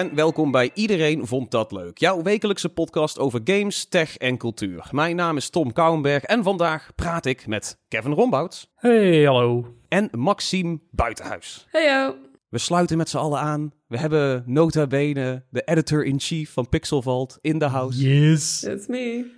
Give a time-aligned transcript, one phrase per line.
[0.00, 1.98] en welkom bij Iedereen Vond Dat Leuk.
[1.98, 4.88] Jouw wekelijkse podcast over games, tech en cultuur.
[4.90, 8.70] Mijn naam is Tom Kouwenberg en vandaag praat ik met Kevin Rombouts.
[8.74, 9.74] Hey, hallo.
[9.88, 11.66] En Maxime Buitenhuis.
[11.70, 12.16] Heyo.
[12.48, 13.72] We sluiten met z'n allen aan.
[13.86, 18.08] We hebben nota bene de editor-in-chief van Pixel Vault in de house.
[18.08, 18.64] Yes.
[18.64, 19.30] It's me.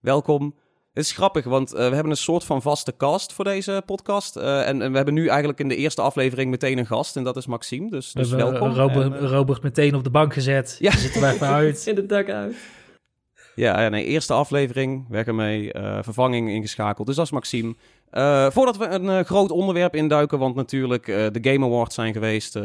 [0.00, 0.54] Welkom.
[0.92, 4.36] Het is grappig, want uh, we hebben een soort van vaste cast voor deze podcast.
[4.36, 7.16] Uh, en, en, we hebben nu eigenlijk in de eerste aflevering meteen een gast.
[7.16, 8.72] En dat is Maxime, dus, dus welkom.
[8.72, 10.76] Robert, en, uh, Robert meteen op de bank gezet.
[10.78, 10.90] Ja.
[10.96, 11.86] Zitten wij even uit.
[11.86, 12.56] in de dak uit.
[13.54, 15.06] Ja, nee, eerste aflevering.
[15.08, 15.70] Weg ermee.
[16.00, 17.06] vervanging ingeschakeld.
[17.06, 17.74] Dus dat is Maxime.
[18.50, 22.58] voordat we een groot onderwerp induiken, want natuurlijk de Game Awards zijn geweest.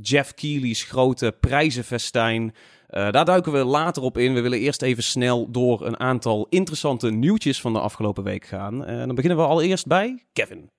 [0.00, 2.54] Jeff Keighley's grote prijzenfestijn.
[2.90, 4.34] Uh, daar duiken we later op in.
[4.34, 8.84] We willen eerst even snel door een aantal interessante nieuwtjes van de afgelopen week gaan.
[8.84, 10.70] En uh, dan beginnen we allereerst bij Kevin.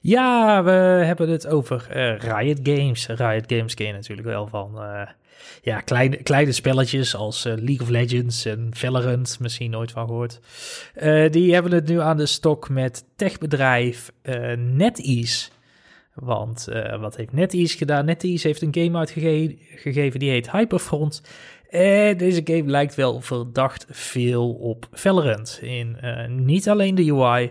[0.00, 0.70] Ja, we
[1.04, 3.06] hebben het over uh, Riot Games.
[3.06, 4.78] Riot Games ken je natuurlijk wel van
[5.62, 10.40] ja, kleine, kleine spelletjes als League of Legends en Valorant, misschien nooit van gehoord.
[11.30, 14.12] die hebben het nu aan de stok met techbedrijf
[14.56, 15.48] NetEase.
[16.14, 18.04] Want uh, wat heeft NetEase gedaan?
[18.04, 21.22] NetEase heeft een game uitgegeven die heet Hyperfront.
[21.70, 25.58] En deze game lijkt wel verdacht veel op Valorant.
[25.62, 27.50] In uh, niet alleen de UI,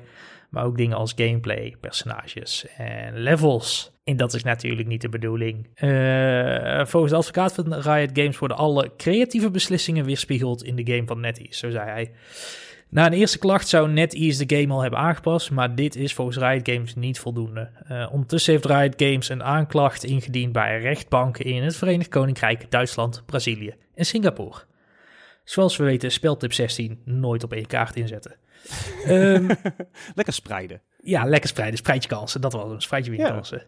[0.49, 3.91] maar ook dingen als gameplay, personages en levels.
[4.03, 5.67] En dat is natuurlijk niet de bedoeling.
[6.89, 11.19] Volgens de advocaat van Riot Games worden alle creatieve beslissingen weerspiegeld in de game van
[11.19, 12.11] NetEase, zo zei hij.
[12.89, 16.37] Na een eerste klacht zou NetEase de game al hebben aangepast, maar dit is volgens
[16.37, 17.69] Riot Games niet voldoende.
[17.91, 23.23] Uh, ondertussen heeft Riot Games een aanklacht ingediend bij rechtbanken in het Verenigd Koninkrijk, Duitsland,
[23.25, 24.61] Brazilië en Singapore.
[25.43, 28.35] Zoals we weten, speltip 16 nooit op één kaart inzetten.
[29.07, 29.47] um,
[30.15, 30.81] lekker spreiden.
[31.05, 31.77] Ja, lekker spreiden.
[31.77, 32.41] Spreid je kansen.
[32.41, 33.63] Dat was een spreid je kansen.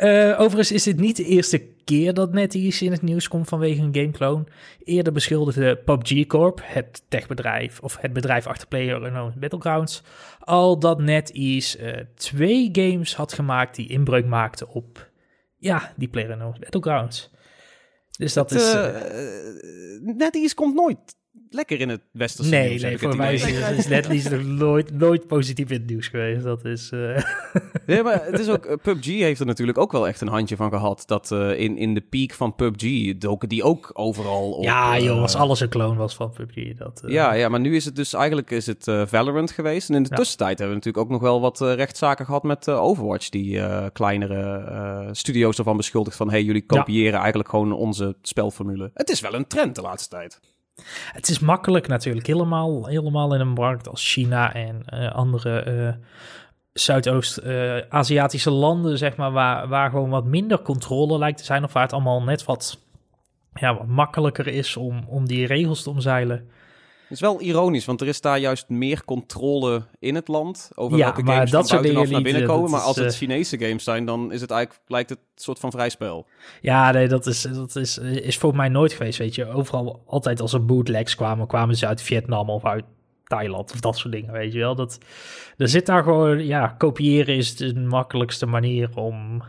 [0.00, 3.82] Uh, overigens is dit niet de eerste keer dat NetEase in het nieuws komt vanwege
[3.82, 4.44] een gameclone.
[4.84, 10.02] Eerder beschuldigde PUBG Corp, het techbedrijf, of het bedrijf achter PlayerUnknown's Battlegrounds,
[10.38, 15.10] al dat NetEase uh, twee games had gemaakt die inbreuk maakten op,
[15.56, 17.30] ja, die PlayerUnknown's Battlegrounds.
[18.18, 18.74] Dus dat is...
[18.74, 20.98] Uh, NetEase komt nooit
[21.50, 22.82] lekker in het westerse nee, nieuws.
[22.82, 23.44] Nee, voor mij is,
[24.08, 26.42] is nog nooit, nooit positief in het nieuws geweest.
[26.42, 26.90] Dat is...
[26.94, 27.18] Uh...
[27.86, 28.82] Nee, maar het is ook...
[28.82, 31.02] PUBG heeft er natuurlijk ook wel echt een handje van gehad.
[31.06, 34.64] Dat uh, in, in de piek van PUBG doken die ook overal op...
[34.64, 36.76] Ja, joh, als alles een clone was van PUBG.
[36.76, 37.10] Dat, uh...
[37.10, 38.12] ja, ja, maar nu is het dus...
[38.12, 39.88] Eigenlijk is het Valorant geweest.
[39.88, 40.16] En in de ja.
[40.16, 43.28] tussentijd hebben we natuurlijk ook nog wel wat rechtszaken gehad met Overwatch.
[43.28, 43.60] Die
[43.92, 46.30] kleinere studio's ervan beschuldigd van...
[46.30, 47.18] Hey, jullie kopiëren ja.
[47.18, 48.90] eigenlijk gewoon onze spelformule.
[48.94, 50.40] Het is wel een trend de laatste tijd.
[51.12, 56.04] Het is makkelijk natuurlijk, helemaal, helemaal in een markt als China en uh, andere uh,
[56.72, 61.72] Zuidoost-Aziatische uh, landen, zeg maar, waar, waar gewoon wat minder controle lijkt te zijn, of
[61.72, 62.78] waar het allemaal net wat,
[63.54, 66.50] ja, makkelijker is om, om die regels te omzeilen.
[67.06, 70.98] Het is wel ironisch, want er is daar juist meer controle in het land over
[70.98, 72.62] ja, welke maar games dat van buitenaf naar binnen komen.
[72.62, 75.42] Niet, maar als is, het Chinese games zijn, dan is het eigenlijk, lijkt het een
[75.42, 76.26] soort van vrij spel.
[76.60, 79.46] Ja, nee, dat is, dat is, is voor mij nooit geweest, weet je.
[79.46, 82.84] Overal, altijd als er bootlegs kwamen, kwamen ze uit Vietnam of uit
[83.24, 84.74] Thailand of dat soort dingen, weet je wel.
[84.74, 84.98] Dat,
[85.56, 89.42] er zit daar gewoon, ja, kopiëren is de makkelijkste manier om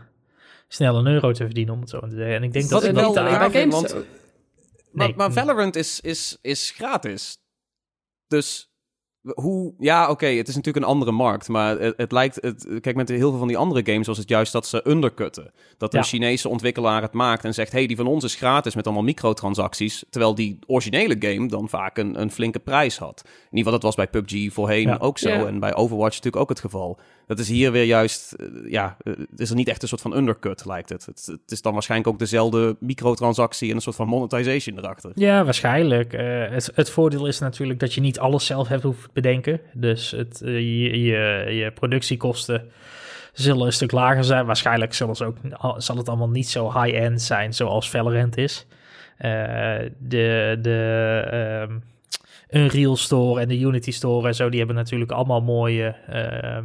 [0.68, 2.34] snel een euro te verdienen, om het zo te zeggen.
[2.34, 3.74] En ik denk dat, dat het niet alleen bij games...
[3.74, 4.04] Want, nee,
[4.92, 7.38] maar, maar Valorant is, is, is gratis.
[8.28, 8.70] Dus
[9.34, 12.66] hoe, ja, oké, okay, het is natuurlijk een andere markt, maar het, het lijkt, het,
[12.80, 15.52] kijk, met heel veel van die andere games was het juist dat ze undercutten.
[15.78, 16.06] Dat een Ja.
[16.06, 20.04] Chinese ontwikkelaar het maakt en zegt, hey, die van ons is gratis met allemaal microtransacties,
[20.10, 23.22] terwijl die originele game dan vaak een, een flinke prijs had.
[23.24, 24.96] In ieder geval, dat was bij PUBG voorheen Ja.
[25.00, 25.46] ook zo Ja.
[25.46, 26.98] en bij Overwatch natuurlijk ook het geval.
[27.28, 30.00] Dat is hier weer juist, eh, ja, eh, het is er niet echt een soort
[30.00, 31.06] van undercut, lijkt het.
[31.06, 35.10] Het, is dan waarschijnlijk ook dezelfde microtransactie en een soort van monetization erachter.
[35.14, 36.12] Ja, waarschijnlijk.
[36.12, 39.60] Eh, het, het voordeel is natuurlijk dat je niet alles zelf hebt hoeven bedenken.
[39.72, 42.70] Dus het, je, je, je productiekosten
[43.32, 44.46] zullen een stuk lager zijn.
[44.46, 45.36] Waarschijnlijk zullen ook,
[45.76, 48.66] zal het allemaal niet zo high-end zijn zoals Valorant is.
[49.18, 51.78] Eh, de de ehm,
[52.50, 56.64] Unreal Store en de Unity Store en zo, die hebben natuurlijk allemaal mooie ehm,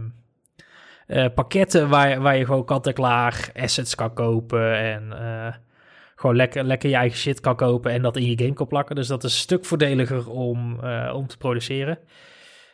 [1.07, 5.13] eh, pakketten waar, waar je gewoon kant-en-klaar assets kan kopen en...
[5.13, 5.53] eh,
[6.23, 8.95] gewoon lekker, lekker je eigen shit kan kopen en dat in je game kan plakken.
[8.95, 11.97] Dus dat is een stuk voordeliger om, eh, om te produceren.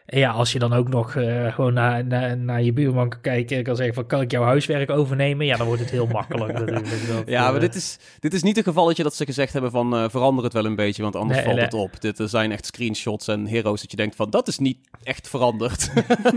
[0.09, 3.21] En ja, als je dan ook nog eh, gewoon naar, naar, naar je buurman kan
[3.21, 5.45] kijken en kan zeggen van kan ik jouw huiswerk overnemen?
[5.45, 6.57] Ja, dan wordt het heel makkelijk.
[6.57, 9.71] Dat, Ja, maar eh, dit is, dit is niet een gevalletje dat ze gezegd hebben
[9.71, 11.65] van eh, verander het wel een beetje, want anders Nee, valt nee.
[11.65, 12.01] het op.
[12.01, 15.29] Dit er zijn echt screenshots en heroes dat je denkt van dat is niet echt
[15.29, 15.91] veranderd.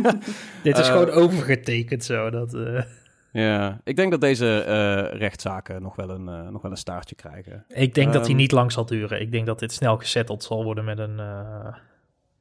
[0.62, 2.30] Dit is gewoon overgetekend zo.
[2.30, 2.56] Dat,
[3.32, 4.60] Ja, ik denk dat deze
[5.12, 7.64] rechtszaken nog wel, een, nog wel een staartje krijgen.
[7.68, 8.40] Ik denk dat die Ehm.
[8.40, 9.20] niet lang zal duren.
[9.20, 11.20] Ik denk dat dit snel gesetteld zal worden met een...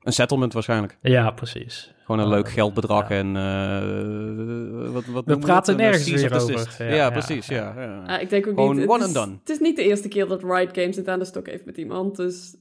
[0.03, 0.97] Een settlement waarschijnlijk.
[1.01, 1.93] Ja, precies.
[2.05, 3.15] Gewoon een leuk geldbedrag ja.
[3.15, 3.35] en...
[3.35, 5.81] eh, wat, wat We praten het?
[5.81, 6.75] Nergens weer over.
[6.77, 7.47] Ja, Ja, ja, precies.
[7.47, 7.73] ja.
[7.75, 8.03] Ja, ja.
[8.15, 8.87] Ah, ik denk ook Gewoon niet...
[8.87, 9.37] one het, and is, done.
[9.39, 11.77] het is niet de eerste keer dat Riot Games het aan de stok heeft met
[11.77, 12.55] iemand, dus...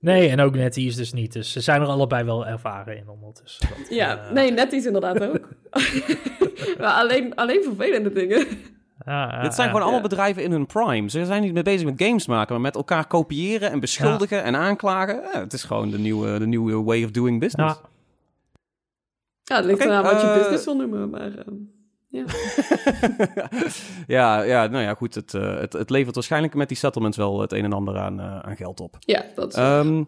[0.00, 1.32] Nee, en ook NetEase dus niet.
[1.32, 3.68] Dus ze zijn er allebei wel ervaren in ondertussen.
[3.68, 5.48] Dat, Ja, eh, nee, NetEase inderdaad ook.
[6.80, 8.46] maar alleen, alleen vervelende dingen.
[9.06, 9.72] Ja, Dit zijn ja.
[9.72, 11.10] gewoon allemaal bedrijven in hun prime.
[11.10, 14.56] Ze zijn niet mee bezig met games maken, maar met elkaar kopiëren en beschuldigen en
[14.56, 15.20] aanklagen.
[15.32, 17.74] Ja, het is gewoon de nieuwe, de nieuwe way of doing business.
[17.82, 17.88] Ja.
[19.42, 21.38] Ja, het ligt Oké, eraan wat je eh, business wil noemen, maar...
[21.38, 21.54] ehm,
[22.08, 22.24] ja.
[24.16, 25.14] ja, ja, nou ja, goed.
[25.14, 28.20] Het, eh, het, het levert waarschijnlijk met die settlements wel het een en ander aan,
[28.20, 28.96] eh, aan geld op.
[29.00, 29.58] ja, dat is...
[29.58, 30.02] Ehm,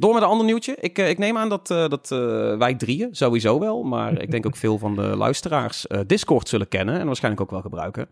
[0.00, 0.76] door met een ander nieuwtje.
[0.80, 2.18] Ik, eh, ik neem aan dat, eh, dat eh,
[2.56, 7.00] wij drieën sowieso wel, maar ik denk ook veel van de luisteraars Discord zullen kennen
[7.00, 8.08] en waarschijnlijk ook wel gebruiken.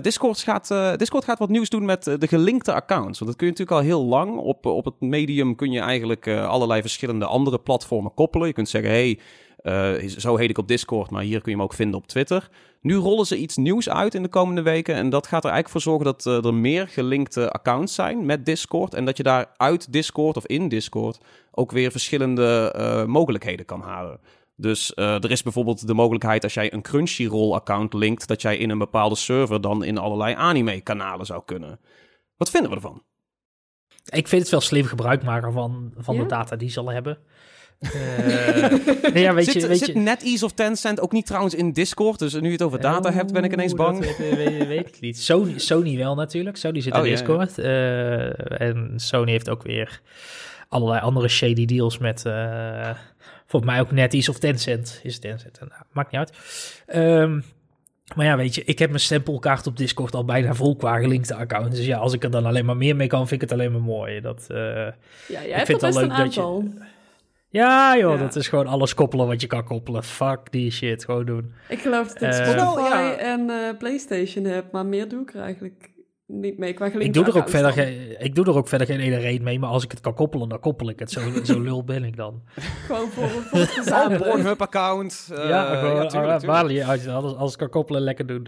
[0.00, 0.68] Discord, gaat,
[0.98, 3.18] Discord gaat wat nieuws doen met de gelinkte accounts.
[3.18, 4.38] Want dat kun je natuurlijk al heel lang.
[4.38, 8.46] Op, op het medium kun je eigenlijk allerlei verschillende andere platformen koppelen.
[8.46, 9.18] Je kunt zeggen, hey,
[9.66, 12.48] eh, zo heet ik op Discord, maar hier kun je hem ook vinden op Twitter.
[12.86, 14.94] Nu rollen ze iets nieuws uit in de komende weken.
[14.94, 18.46] En dat gaat er eigenlijk voor zorgen dat eh, er meer gelinkte accounts zijn met
[18.46, 18.94] Discord.
[18.94, 21.18] En dat je daar uit Discord of in Discord
[21.50, 24.20] ook weer verschillende eh, mogelijkheden kan halen.
[24.56, 28.70] Dus eh, er is bijvoorbeeld de mogelijkheid als jij een Crunchyroll-account linkt, dat jij in
[28.70, 31.80] een bepaalde server dan in allerlei anime-kanalen zou kunnen.
[32.36, 33.02] Wat vinden we ervan?
[34.06, 36.22] Ik vind het wel slim gebruik maken van, van Ja?
[36.22, 37.18] de data die ze al hebben.
[37.80, 37.92] Eh,
[39.12, 41.72] nee, ja, weet zit, je, weet zit je, NetEase of Tencent ook niet trouwens in
[41.72, 42.18] Discord?
[42.18, 44.04] Dus nu je het over data hebt, ben ik ineens bang.
[44.04, 45.18] Dat weet, weet- weet ik niet.
[45.20, 46.56] Sony, Sony wel natuurlijk.
[46.56, 47.16] Sony zit Oh, in ja, ja.
[47.16, 47.58] Discord.
[47.58, 50.00] Eh, en Sony heeft ook weer
[50.68, 52.24] allerlei andere shady deals met...
[52.26, 52.90] eh
[53.48, 55.00] volgens mij ook NetEase of Tencent.
[55.02, 55.60] Is het Tencent?
[55.60, 56.32] Nou, maakt niet uit.
[56.86, 57.40] Ehm,
[58.14, 61.34] maar ja, weet je, ik heb mijn stempelkaart op Discord al bijna vol qua gelinkte
[61.34, 61.76] accounts.
[61.76, 63.72] Dus ja, als ik er dan alleen maar meer mee kan, vind ik het alleen
[63.72, 64.20] maar mooi.
[64.20, 64.92] Dat, eh, ja,
[65.28, 66.64] jij hebt vind het best een leuk dat je- aantal.
[67.56, 68.18] Ja joh, Ja.
[68.22, 70.04] dat is gewoon alles koppelen wat je kan koppelen.
[70.04, 71.52] Fuck die shit, gewoon doen.
[71.68, 73.16] Ik geloof dat ik Eh, Spotify Wel, ja.
[73.16, 75.94] en eh, PlayStation heb, maar meer doe ik er eigenlijk
[76.26, 76.72] niet mee.
[76.72, 79.42] Qua Ik doe, er ook verder geen, ik doe er ook verder geen ene reet
[79.42, 81.10] mee, maar als ik het kan koppelen, dan koppel ik het.
[81.10, 82.42] Zo, zo lul ben ik dan.
[82.86, 84.16] Gewoon voor, voor het Oh.
[84.16, 85.30] Pornhub-account.
[85.34, 86.44] eh, ja, gewoon, tuurlijk, ah, tuurlijk.
[86.44, 88.46] waar je uit, alles, alles kan koppelen, lekker doen.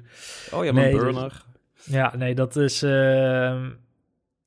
[0.53, 1.43] Oh, ja, Nee, mijn dus- burner.
[1.85, 2.83] Ja, nee, dat is...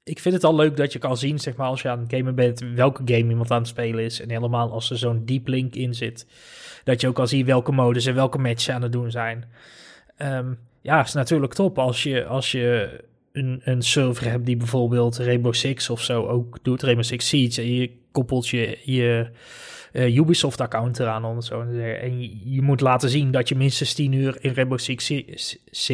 [0.04, 2.14] ik vind het al leuk dat je kan zien, zeg maar, als je aan het
[2.14, 4.22] gamen bent, welke game iemand aan het spelen is.
[4.22, 6.28] En helemaal als er zo'n deep link in zit,
[6.84, 9.46] dat je ook kan zien welke modus en welke matches aan het doen zijn.
[10.18, 13.00] Ehm, ja, is natuurlijk top als je, als je
[13.32, 17.62] een, een server hebt die bijvoorbeeld Rainbow Six of zo ook doet, Rainbow Six Siege,
[17.62, 19.30] en je koppelt je, je
[19.92, 21.62] eh, Ubisoft-account eraan, om zo.
[21.62, 22.20] En
[22.52, 25.14] je, moet laten zien dat je minstens 10 uur in Rainbow Six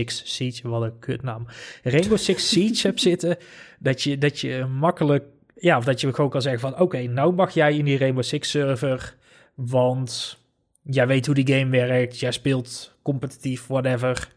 [0.08, 1.48] Siege, wat een kutnaam,
[1.84, 3.38] Rainbow Six Siege hebt zitten,
[3.80, 7.34] dat je, dat je makkelijk, ja, of dat je gewoon kan zeggen van, oké, nou
[7.34, 9.16] mag jij in die Rainbow Six server,
[9.56, 10.38] want
[10.84, 14.36] jij weet hoe die game werkt, jij speelt competitief, whatever.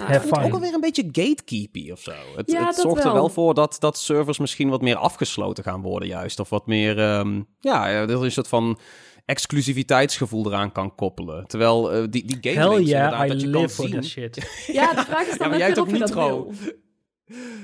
[0.00, 0.44] Ah, Het voelt fun.
[0.44, 2.12] ook alweer een beetje gatekeepy of zo.
[2.36, 3.14] Het, Ja, het dat zorgt er wel.
[3.14, 6.40] wel voor dat, dat servers misschien wat meer afgesloten gaan worden juist.
[6.40, 8.78] Of wat meer, ehm, ja, er is een soort van
[9.24, 11.46] exclusiviteitsgevoel eraan kan koppelen.
[11.46, 13.94] Terwijl eh, die, die game links yeah, inderdaad, I dat je live kan for zien.
[13.94, 14.36] that shit.
[14.72, 16.50] Ja, de vraag is Ja, dan maar jij hebt ook dat Nitro.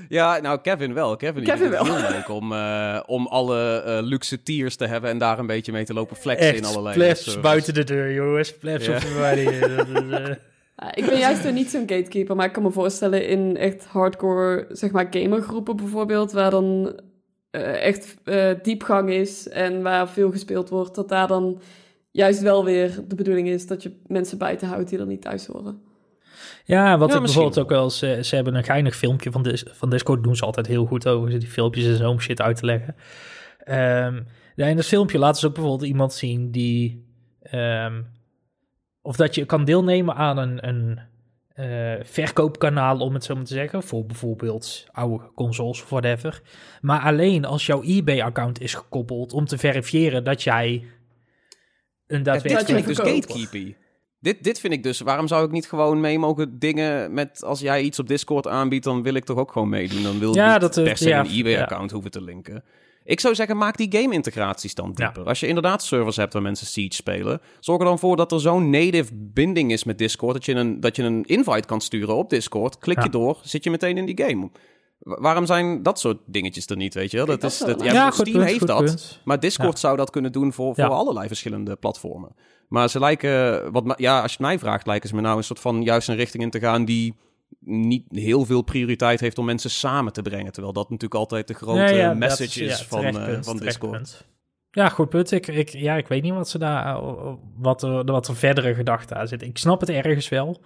[0.09, 1.17] Ja, nou, Kevin wel.
[1.17, 1.97] Kevin, die Kevin vindt het wel.
[2.01, 5.73] heel leuk om, eh, om alle eh, luxe tiers te hebben en daar een beetje
[5.73, 7.41] mee te lopen flexen in Echt, allerlei servers.
[7.41, 8.57] buiten de deur, jongens.
[8.59, 8.95] Plebs Ja.
[8.95, 10.39] op de
[10.77, 13.85] Ah, ik ben juist weer niet zo'n gatekeeper, maar ik kan me voorstellen in echt
[13.85, 17.01] hardcore, zeg maar, gamergroepen bijvoorbeeld, waar dan
[17.51, 21.61] eh, echt eh, diepgang is en waar veel gespeeld wordt, dat daar dan
[22.11, 25.47] juist wel weer de bedoeling is dat je mensen buiten houdt die er niet thuis
[25.47, 25.83] horen.
[26.65, 29.65] Ja, wat Ja, ik bijvoorbeeld ook wel eh, ze hebben een geinig filmpje van, Dis
[29.69, 30.23] van Discord.
[30.23, 32.97] doen ze altijd heel goed over die filmpjes en zo'n shit uit te leggen.
[33.59, 34.23] Ehm,
[34.55, 37.05] ja, in dat filmpje laten ze ook bijvoorbeeld iemand zien die...
[37.43, 38.03] ehm,
[39.05, 40.99] of dat je kan deelnemen aan een, een
[41.55, 43.83] eh, verkoopkanaal, om het zo maar te zeggen.
[43.83, 46.43] Voor bijvoorbeeld oude consoles of whatever.
[46.81, 50.85] Maar alleen als jouw eBay-account is gekoppeld om te verifiëren dat jij
[52.07, 52.87] een Ja, daadwerkelijk...
[52.87, 52.97] ik
[53.53, 53.75] dus.
[54.21, 57.61] Dit, dit vind ik dus, waarom zou ik niet gewoon mee mogen dingen met, als
[57.61, 60.03] jij iets op Discord aanbiedt, dan wil ik toch ook gewoon meedoen.
[60.03, 62.65] Dan wil ik Ja, niet dat, eh, per se ja, een eBay-account hoeven te linken.
[63.05, 65.05] Ik zou zeggen, maak die game-integraties dan Ja.
[65.07, 65.25] dieper.
[65.29, 68.41] Als je inderdaad servers hebt waar mensen Siege spelen, zorg er dan voor dat er
[68.41, 72.15] zo'n native binding is met Discord, dat je een, dat je een invite kan sturen
[72.15, 72.79] op Discord.
[72.79, 74.51] Klik je door, zit je meteen in die game.
[74.99, 77.27] Wa- Waarom zijn dat soort dingetjes er niet, weet je wel?
[77.27, 79.21] Dat dat is, dat, een ja, Ja, goed Steam punt, heeft dat, punt.
[79.25, 79.79] maar Discord Ja.
[79.79, 80.91] zou dat kunnen doen voor, voor Ja.
[80.91, 82.35] allerlei verschillende platformen.
[82.69, 85.45] Maar ze lijken, wat, ja, als je het mij vraagt, lijken ze me nou een
[85.45, 87.15] soort van juist een richting in te gaan die
[87.61, 90.53] niet heel veel prioriteit heeft om mensen samen te brengen.
[90.53, 94.27] Terwijl dat natuurlijk altijd de grote ja, message is ja, van, eh, van Discord.
[94.71, 95.31] Ja, goed punt.
[95.31, 98.75] Ik, ik, ja, ik weet niet wat, ze daar, eh, wat, er, wat er verdere
[98.75, 99.43] gedachten aan zit.
[99.43, 100.61] Ik snap het ergens wel.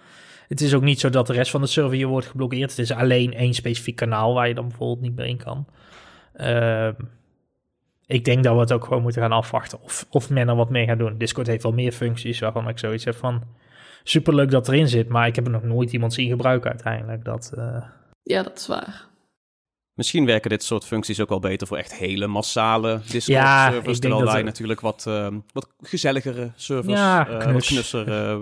[0.47, 2.69] Het is ook niet zo dat de rest van de server hier wordt geblokkeerd.
[2.69, 5.67] Het is alleen één specifiek kanaal waar je dan bijvoorbeeld niet meer in kan.
[6.33, 6.93] Ehm,
[8.05, 10.69] ik denk dat we het ook gewoon moeten gaan afwachten of, of men er wat
[10.69, 11.17] mee gaat doen.
[11.17, 13.43] Discord heeft wel meer functies waarvan ik zoiets heb van...
[14.09, 17.25] Superleuk dat erin zit, maar ik heb er nog nooit iemand zien gebruiken uiteindelijk.
[17.25, 17.83] Dat, eh,
[18.23, 19.07] Ja, dat is waar.
[19.93, 23.83] Misschien werken dit soort functies ook wel beter voor echt hele massale Ja, ik Discord-servers.
[23.83, 28.07] denk terwijl dat wij er- natuurlijk wat, eh, wat gezelligere servers, Ja, eh, wat knusser
[28.11, 28.39] eh,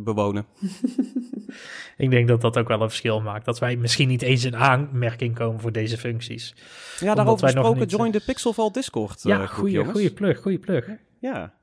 [0.00, 0.46] bewonen.
[1.96, 3.44] ik denk dat dat ook wel een verschil maakt.
[3.44, 6.54] Dat wij misschien niet eens in aanmerking komen voor deze functies.
[7.00, 10.40] Ja, daarover wij nog gesproken, niet, join de Pixelval Discord Ja, eh, goede, goede plug,
[10.40, 10.88] goede plug.
[11.20, 11.54] Ja.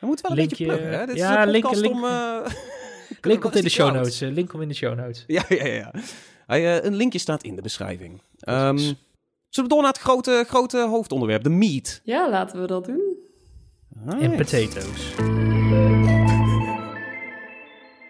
[0.00, 1.06] We moeten wel een Linkje, beetje pluggen, hè?
[1.06, 2.04] Dit ja, is een link- podcast link- om...
[3.20, 4.20] Link komt in de show notes.
[4.20, 5.24] eh, Link komt in de show notes.
[5.26, 5.74] Ja, ja, ja.
[5.74, 5.92] ja.
[6.46, 8.22] Hij, eh, een linkje staat in de beschrijving.
[8.38, 8.94] Ehm, Precies.
[9.48, 12.00] zullen we door naar het grote, grote hoofdonderwerp, de meat?
[12.04, 13.16] Ja, laten we dat doen.
[14.20, 15.14] En potatoes.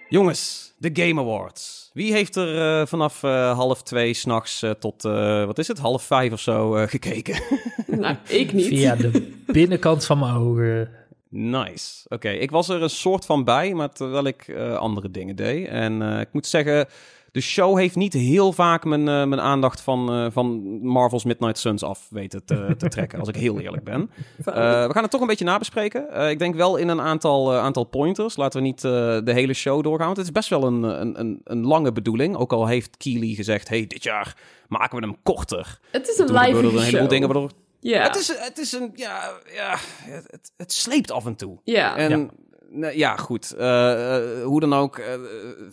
[0.08, 1.90] Jongens, de Game Awards.
[1.92, 5.78] Wie heeft er eh, vanaf eh, half twee s'nachts uh, tot, uh, wat is het,
[5.78, 7.42] half vijf of zo uh, gekeken?
[7.86, 8.66] nou, ik niet.
[8.66, 10.90] Via de binnenkant van mijn ogen.
[11.32, 12.04] Nice.
[12.04, 15.36] Oké, okay, ik was er een soort van bij, maar terwijl ik uh, andere dingen
[15.36, 15.66] deed.
[15.68, 16.86] En uh, ik moet zeggen,
[17.32, 21.82] de show heeft niet heel vaak mijn, uh, mijn aandacht van, van Marvel's Midnight Suns
[21.82, 24.10] af weten te, te trekken, als ik heel eerlijk ben.
[24.44, 26.30] We gaan het toch een beetje nabespreken.
[26.30, 28.36] ik denk wel in een aantal, aantal pointers.
[28.36, 31.66] Laten we niet de hele show doorgaan, want het is best wel een, een, een,
[31.66, 32.36] lange bedoeling.
[32.36, 34.36] Ook al heeft Keely gezegd, hey, dit jaar
[34.68, 35.78] maken we hem korter.
[35.90, 36.80] Het is een live er een show.
[36.80, 37.50] heleboel dingen waardoor...
[37.80, 38.02] Ja.
[38.02, 41.58] Het, is, het is een, ja, ja het, het sleept af en toe.
[41.64, 41.96] Ja.
[41.96, 42.28] En Ja.
[42.68, 43.54] nou, ja, goed.
[43.58, 45.06] Uh, uh, hoe dan ook, uh,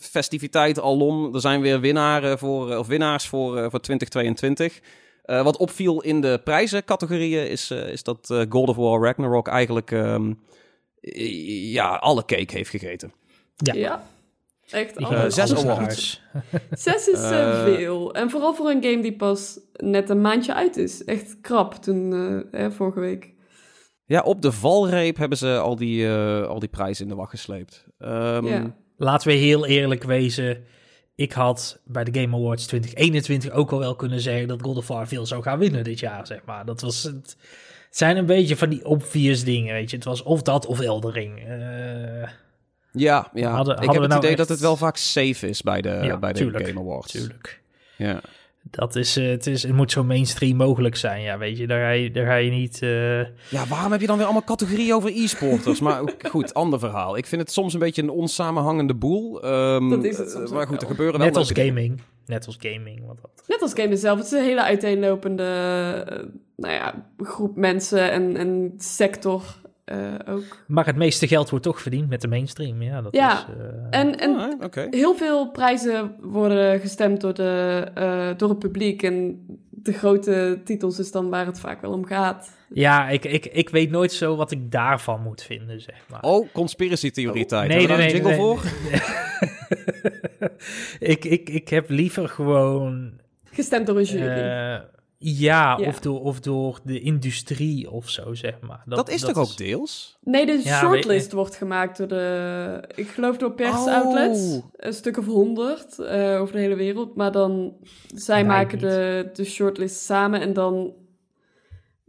[0.00, 1.34] festiviteit alom.
[1.34, 4.80] Er zijn weer winnaren voor, of winnaars voor, voor 2022.
[5.24, 10.40] wat opviel in de prijzencategorieën is, is dat God of War Ragnarok eigenlijk um,
[11.70, 13.12] ja, alle cake heeft gegeten.
[13.56, 13.74] Ja.
[13.74, 14.02] ja.
[14.70, 15.34] Echt alles.
[15.34, 16.22] zes awards.
[16.70, 18.14] Zes is uh, veel.
[18.14, 21.04] En vooral voor een game die pas net een maandje uit is.
[21.04, 23.34] Echt krap toen, uh, hè, vorige week.
[24.04, 27.30] Ja, op de valreep hebben ze al die, uh, al die prijzen in de wacht
[27.30, 27.86] gesleept.
[27.98, 28.76] Um, ja.
[28.96, 30.64] Laten we heel eerlijk wezen.
[31.14, 34.88] Ik had bij de Game Awards 2021 ook al wel kunnen zeggen dat God of
[34.88, 36.64] War veel zou gaan winnen dit jaar, zeg maar.
[36.64, 37.36] Dat was het.
[37.88, 39.96] Het zijn een beetje van die obvious dingen, weet je.
[39.96, 41.38] Het was of dat of Eldering.
[42.92, 43.50] Ja, ja.
[43.50, 44.38] Hadden, ik hadden heb het nou idee echt...
[44.38, 47.12] dat het wel vaak safe is bij de, ja, bij de tuurlijk, Game Awards.
[47.12, 47.60] Tuurlijk.
[47.96, 48.20] Ja.
[48.70, 51.66] Dat is, uh, het, is, het moet zo mainstream mogelijk zijn, ja, weet je.
[51.66, 52.82] Daar ga je, daar ga je niet...
[52.82, 53.20] Uh...
[53.48, 55.80] Ja, waarom heb je dan weer allemaal categorieën over e-sporters?
[55.80, 57.16] maar goed, ander verhaal.
[57.16, 59.44] Ik vind het soms een beetje een onsamenhangende boel.
[59.44, 62.00] Um, dat is het soms Maar goed, er gebeuren wel Net als gaming.
[62.26, 63.06] Net als gaming.
[63.06, 63.44] Wat dat.
[63.46, 64.18] Net als gaming zelf.
[64.18, 65.44] Het is een hele uiteenlopende
[66.10, 66.18] uh,
[66.56, 69.42] nou ja, groep mensen en, en sector
[69.92, 70.44] uh, ook.
[70.66, 72.82] Maar het meeste geld wordt toch verdiend met de mainstream.
[72.82, 73.32] Ja, dat ja.
[73.32, 73.44] is...
[73.58, 74.00] Uh...
[74.00, 74.86] En, en Ah, okay.
[74.90, 79.02] heel veel prijzen worden gestemd door, de, uh, door het publiek.
[79.02, 82.56] En de grote titels is dan waar het vaak wel om gaat.
[82.68, 86.20] Ja, ik, ik, ik weet nooit zo wat ik daarvan moet vinden, zeg maar.
[86.20, 87.70] Oh, conspiracy theorie tijd.
[87.70, 88.62] Oh, nee, nee, nee, een jingle nee, voor?
[91.14, 93.12] ik, ik, ik heb liever gewoon...
[93.52, 94.82] Gestemd door een jury.
[95.20, 98.82] Ja, ja, Of, door, of door de industrie of zo, zeg maar.
[98.86, 99.50] Dat, dat is dat toch is...
[99.50, 100.18] ook deels?
[100.22, 102.82] Nee, de ja, shortlist wordt gemaakt door de...
[102.94, 104.56] Ik geloof door persoutlets.
[104.56, 104.64] Oh.
[104.76, 107.14] Een stuk of honderd uh, over de hele wereld.
[107.14, 107.76] Maar dan...
[108.14, 110.92] Zij nee, maken de, de shortlist samen en dan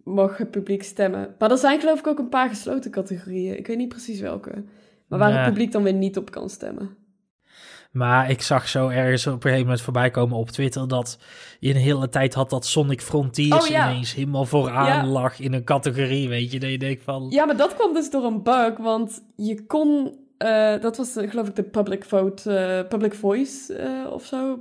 [0.03, 1.35] mag het publiek stemmen.
[1.39, 3.57] Maar er zijn geloof ik ook een paar gesloten categorieën.
[3.57, 4.63] Ik weet niet precies welke.
[5.07, 5.37] Maar waar nee.
[5.37, 6.97] het publiek dan weer niet op kan stemmen.
[7.91, 11.19] Maar ik zag zo ergens op een gegeven moment voorbij komen op Twitter dat
[11.59, 13.89] je een hele tijd had dat Sonic Frontiers oh, ja.
[13.89, 15.05] ineens helemaal vooraan ja.
[15.05, 16.59] lag in een categorie, weet je.
[16.59, 17.27] Dat je denkt van...
[17.29, 20.17] Ja, maar dat kwam dus door een bug, want je kon...
[20.43, 24.59] Uh, dat was geloof ik de public vote, uh, public voice uh, of zo.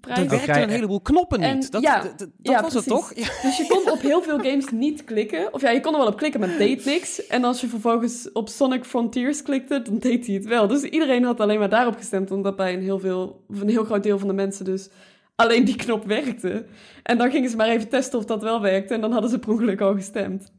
[0.00, 0.18] Prijs.
[0.18, 1.48] Er werkten een heleboel knoppen niet.
[1.48, 2.74] En, dat ja, dat, dat ja, was precies.
[2.74, 3.14] het toch?
[3.14, 3.28] Ja.
[3.42, 5.54] Dus je kon op heel veel games niet klikken.
[5.54, 7.26] Of ja, je kon er wel op klikken, maar het deed niks.
[7.26, 10.66] En als je vervolgens op Sonic Frontiers klikte, dan deed hij het wel.
[10.66, 14.02] Dus iedereen had alleen maar daarop gestemd, omdat bij een heel, veel, een heel groot
[14.02, 14.88] deel van de mensen dus
[15.34, 16.66] alleen die knop werkte.
[17.02, 18.94] En dan gingen ze maar even testen of dat wel werkte.
[18.94, 20.52] En dan hadden ze per ongeluk al gestemd.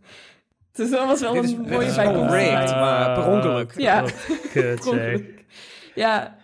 [0.72, 2.70] Dus dat was wel dit is, een mooie is bijkomstigheid.
[2.70, 3.74] maar per ongeluk.
[3.78, 4.02] Ja,
[4.52, 5.46] Kut, per ongeluk.
[5.96, 6.38] Ja.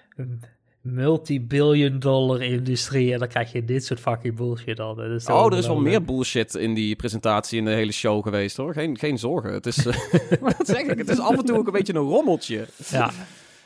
[0.85, 4.95] Multi-billion dollar industrie en dan krijg je dit soort fucking bullshit al.
[4.95, 7.91] Dat is toch Oh, er is wel meer bullshit in die presentatie in de hele
[7.91, 8.73] show geweest hoor.
[8.73, 9.53] Geen, geen zorgen.
[9.53, 9.95] Het is, eh,
[10.41, 12.65] maar dat zeg ik, het is af en toe ook een beetje een rommeltje.
[12.91, 13.11] Ja,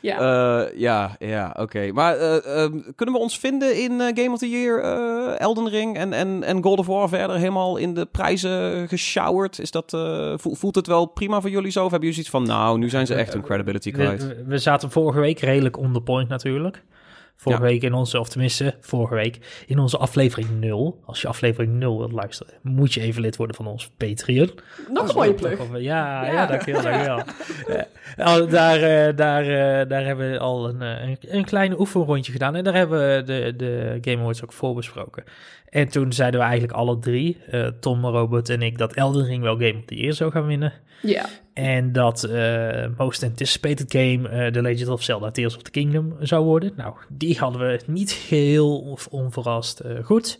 [0.02, 0.18] Ja.
[0.70, 1.92] Eh, ja, ja, oké.
[1.92, 5.96] Maar eh, ehm, kunnen we ons vinden in Game of the Year, eh, Elden Ring
[5.96, 9.58] en, en, en God of War verder helemaal in de prijzen geshowerd?
[9.58, 11.84] Is dat, eh, vo- voelt het wel prima voor jullie zo?
[11.84, 14.26] Of hebben jullie zoiets van, nou, nu zijn ze echt hun credibility kwijt?
[14.26, 16.82] we, we zaten vorige week redelijk on the point natuurlijk.
[17.40, 17.68] Vorige Ja.
[17.68, 21.00] week in onze, of tenminste, vorige week in onze aflevering 0.
[21.04, 24.50] Als je aflevering 0 wilt luisteren, moet je even lid worden van ons Patreon.
[24.92, 25.58] Nog een mooie plug.
[25.72, 26.46] Ja, ja, Ja.
[26.46, 27.22] dankjewel, dankjewel.
[27.68, 27.86] Ja,
[28.24, 32.32] al- daar, eh, daar, eh, daar hebben we al een, eh, een, een kleine oefenrondje
[32.32, 32.54] gedaan.
[32.56, 35.24] En daar hebben we de, de Game Awards ook voor besproken.
[35.70, 39.42] En toen zeiden we eigenlijk alle drie, eh, Tom, Robert en ik, dat Elden Ring
[39.42, 40.72] wel Game of the Year zou gaan winnen.
[41.02, 41.26] Ja.
[41.54, 46.16] En dat eh Most Anticipated Game eh The Legend of Zelda Tears of the Kingdom
[46.20, 46.72] zou worden.
[46.76, 50.38] Nou, die hadden we niet geheel of onverrast goed.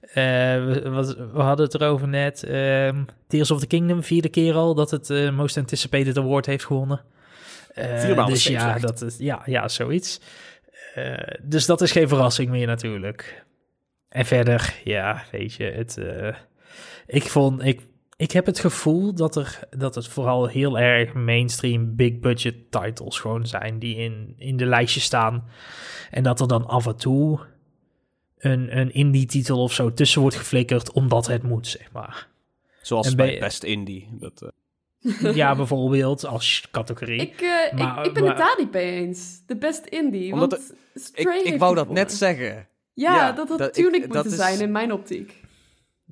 [0.00, 2.42] Eh, we, we hadden het erover net.
[2.42, 6.64] ehm, Tears of the Kingdom, vierde keer al dat het eh, Most Anticipated Award heeft
[6.64, 7.00] gewonnen.
[7.74, 8.82] Eh, Vier maanden dus ja, echt.
[8.82, 10.20] dat is, ja, ja, zoiets.
[10.94, 13.44] Eh, dus dat is geen verrassing meer natuurlijk.
[14.08, 16.34] En verder, ja, weet je, het, eh,
[17.06, 17.80] ik vond, ik,
[18.16, 23.18] ik heb het gevoel dat, er, dat het vooral heel erg mainstream big budget titles
[23.18, 25.44] gewoon zijn die in, in de lijstje staan.
[26.10, 27.40] En dat er dan af en toe
[28.38, 32.28] een, een indie titel of zo tussen wordt geflikkerd omdat het moet, zeg maar.
[32.82, 34.08] Zoals bij Best Indie.
[34.10, 37.20] Dat, eh, Ja, bijvoorbeeld als categorie.
[37.20, 39.42] Ik, eh, Maar- ik, ik ben maar- het daar niet mee eens.
[39.46, 40.32] De best indie.
[40.32, 42.68] Omdat want ik, ik wou dat net zeggen.
[43.00, 45.40] Ja, Ja, dat had dat- ik- Tunic dat moeten is- zijn in mijn optiek.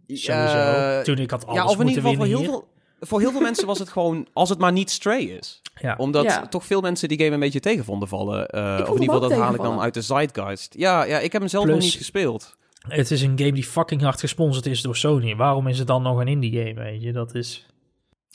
[0.06, 0.56] Sowieso.
[0.56, 2.68] Eh, Toen ik had alles ja, of in moeten ieder geval voor heel, veel,
[3.00, 5.62] voor heel veel mensen was het gewoon als het maar niet Stray is.
[5.80, 5.94] Ja.
[5.98, 6.46] Omdat Ja.
[6.46, 8.48] toch veel mensen die game een beetje tegen vonden vallen.
[8.48, 10.74] eh, of in ieder geval dat haal ik dan uit de zeitgeist.
[10.78, 12.56] Ja, ja ik heb hem zelf nog niet gespeeld.
[12.88, 15.36] Het is een game die fucking hard gesponsord is door Sony.
[15.36, 17.12] Waarom is het dan nog een indie game, weet je?
[17.12, 17.66] Dat is...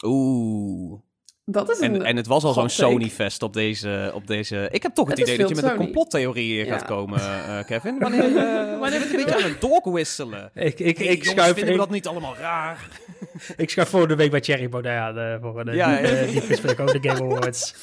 [0.05, 0.99] Oeh.
[1.45, 1.93] Dat is een...
[1.95, 2.69] En, en het was al zo'n.
[2.69, 4.67] Sony-fest op deze, op deze...
[4.71, 6.73] Ik heb toch het, idee dat je met een complottheorie Ja.
[6.73, 7.99] gaat komen, eh, Kevin.
[7.99, 10.51] Wanneer, eh, wanneer je een beetje aan het doorwisselen?
[10.71, 12.89] Ik, ik, Hey, ik, schuif, vinden we ik, dat niet allemaal raar?
[13.57, 16.25] ik schuif volgende week bij Cherry Baudet aan eh, voor een Ja, ja, ja.
[16.25, 16.41] die,
[17.01, 17.75] de Game Awards.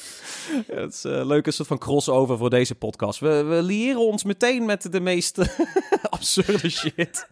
[0.67, 3.19] Ja, het is een leuke soort van crossover voor deze podcast.
[3.19, 5.37] We, we liëren ons meteen met de meest
[6.09, 7.27] absurde shit.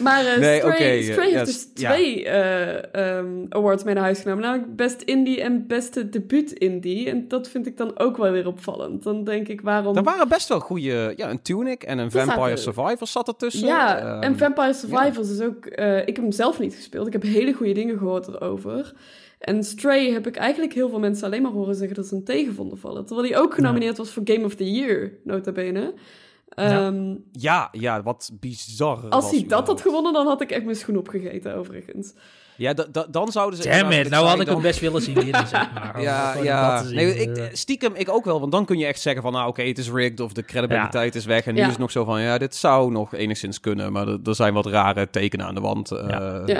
[0.00, 0.60] Maar eh, Nee,
[1.02, 4.42] Stray, heeft dus twee eh, ehm, awards mee naar huis genomen.
[4.44, 7.10] Namelijk Best Indie en Beste Debuut Indie.
[7.10, 9.02] En dat vind ik dan ook wel weer opvallend.
[9.02, 9.96] Dan denk ik, waarom...
[9.96, 11.12] Er waren best wel goede...
[11.16, 13.66] Ja, een Tunic en een Vampire Survivors zat ertussen.
[13.66, 15.66] Ja, Ehm, en Vampire Survivors is ook...
[15.66, 17.06] eh, ik heb hem zelf niet gespeeld.
[17.06, 18.92] Ik heb hele goede dingen gehoord erover.
[19.46, 22.24] En Stray heb ik eigenlijk heel veel mensen alleen maar horen zeggen dat ze hem
[22.24, 23.06] tegen vonden vallen.
[23.06, 25.94] Terwijl hij ook genomineerd was voor Game of the Year, nota bene.
[26.48, 26.86] Ja.
[26.86, 29.08] Ehm, Ja, ja, wat bizar.
[29.08, 32.14] Als was hij dat had gewonnen, dan had ik echt mijn schoen opgegeten, overigens.
[32.56, 33.68] Ja, da- da- dan zouden ze...
[33.68, 36.00] Damn it, nou had ik hem best willen zien winnen, zeg maar.
[36.02, 36.82] Ja, ja.
[36.82, 39.48] Nee, ik, Eh, stiekem ik ook wel, want dan kun je echt zeggen van, nou
[39.48, 41.46] oké, het is rigged of de credibiliteit is weg.
[41.46, 44.34] En nu is het nog zo van, ja, dit zou nog enigszins kunnen, maar er,
[44.34, 45.90] zijn wat rare tekenen aan de wand.
[45.90, 46.06] Eh.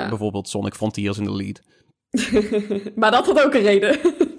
[0.09, 1.61] Bijvoorbeeld Sonic Frontiers in de lead.
[2.95, 3.99] maar dat had ook een reden.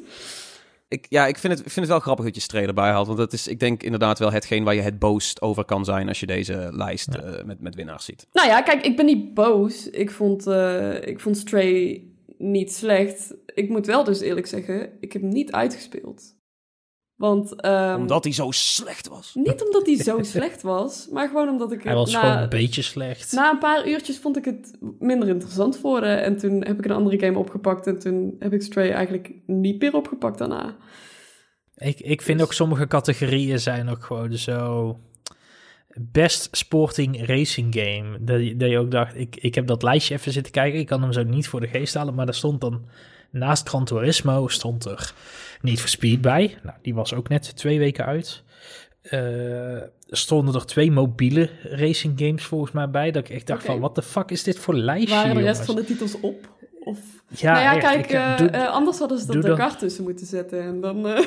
[0.88, 3.06] Ik, ja, ik vind, het, ik vind het wel grappig dat je Stray erbij haalt,
[3.06, 6.08] want dat is, ik denk inderdaad wel hetgeen waar je het boost over kan zijn
[6.08, 8.26] als je deze lijst eh, met, met winnaars ziet.
[8.32, 9.90] nou ja, kijk, ik ben niet boos.
[9.90, 12.04] Ik vond, eh, ik vond Stray
[12.38, 13.34] niet slecht.
[13.54, 16.34] Ik moet wel dus eerlijk zeggen, ik heb niet uitgespeeld.
[17.18, 19.30] Want, ehm, Omdat hij zo slecht was.
[19.34, 22.48] niet omdat hij zo slecht was, maar gewoon omdat ik hij was na, gewoon een
[22.48, 23.32] beetje slecht.
[23.32, 26.22] na een paar uurtjes vond ik het minder interessant worden.
[26.22, 29.80] En toen heb ik een andere game opgepakt en toen heb ik Stray eigenlijk niet
[29.80, 30.76] meer opgepakt daarna.
[31.76, 34.96] Ik, ik vind Dus- ook sommige categorieën zijn ook gewoon zo...
[36.00, 38.18] Best Sporting Racing Game.
[38.20, 40.78] Dat, je- dat je ook dacht, ik, ik heb dat lijstje even zitten kijken.
[40.80, 42.14] Ik kan hem zo niet voor de geest halen.
[42.14, 42.84] Maar daar stond dan,
[43.30, 45.12] naast Gran Turismo, stond er
[45.62, 46.58] niet voor Speed bij.
[46.62, 48.42] Nou, die was ook net twee weken uit.
[49.02, 53.10] Eh, er stonden er twee mobiele racing games volgens mij bij.
[53.10, 55.66] Dat ik echt dacht van, wat de fuck is dit voor lijstje, Waren de rest
[55.66, 55.66] jongens?
[55.66, 56.56] van de titels op?
[56.84, 56.98] Of...
[57.28, 57.84] Ja, nou ja, echt.
[57.84, 60.62] kijk, Ik, eh, eh, doe- anders hadden ze dat elkaar tussen moeten zetten.
[60.62, 61.26] En dan eh,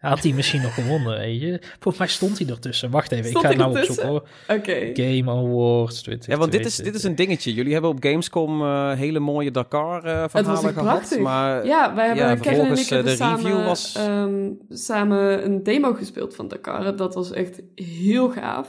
[0.00, 1.58] Had hij misschien nog gewonnen, weet je?
[1.62, 2.90] Volgens mij stond hij ertussen.
[2.90, 4.10] Wacht even, Stond ik ga het nou ertussen?
[4.10, 4.58] opzoeken hoor.
[4.58, 4.90] Oké.
[5.02, 6.28] Game Awards 20.
[6.32, 7.54] Ja, want dit is, dit is een dingetje.
[7.54, 10.88] Jullie hebben op Gamescom eh, hele mooie Dakar eh Het was verhalen gehad.
[10.98, 11.18] prachtig.
[11.18, 13.94] Maar Ja, wij hebben, ja, Kevin en vervolgens, ik hebben eh, de samen, review was-
[13.96, 16.96] ehm, samen een demo gespeeld van Dakar.
[16.96, 18.68] Dat was echt heel gaaf.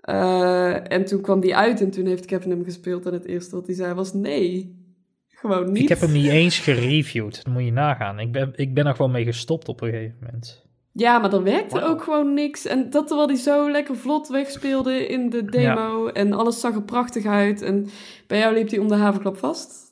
[0.00, 3.06] Eh, en toen kwam die uit en toen heeft Kevin hem gespeeld.
[3.06, 4.76] En het eerste wat hij zei was nee.
[5.40, 5.82] Gewoon niet.
[5.82, 7.44] Ik heb hem niet eens gereviewd.
[7.44, 8.18] Dat moet je nagaan.
[8.18, 10.66] Ik ben, ik ben er gewoon mee gestopt op een gegeven moment.
[10.92, 12.66] Ja, maar er werkte ook gewoon niks.
[12.66, 16.06] En dat terwijl hij zo lekker vlot wegspeelde in de demo.
[16.08, 17.62] En alles zag er prachtig uit.
[17.62, 17.88] En
[18.26, 19.86] bij jou liep hij om de havenklap vast.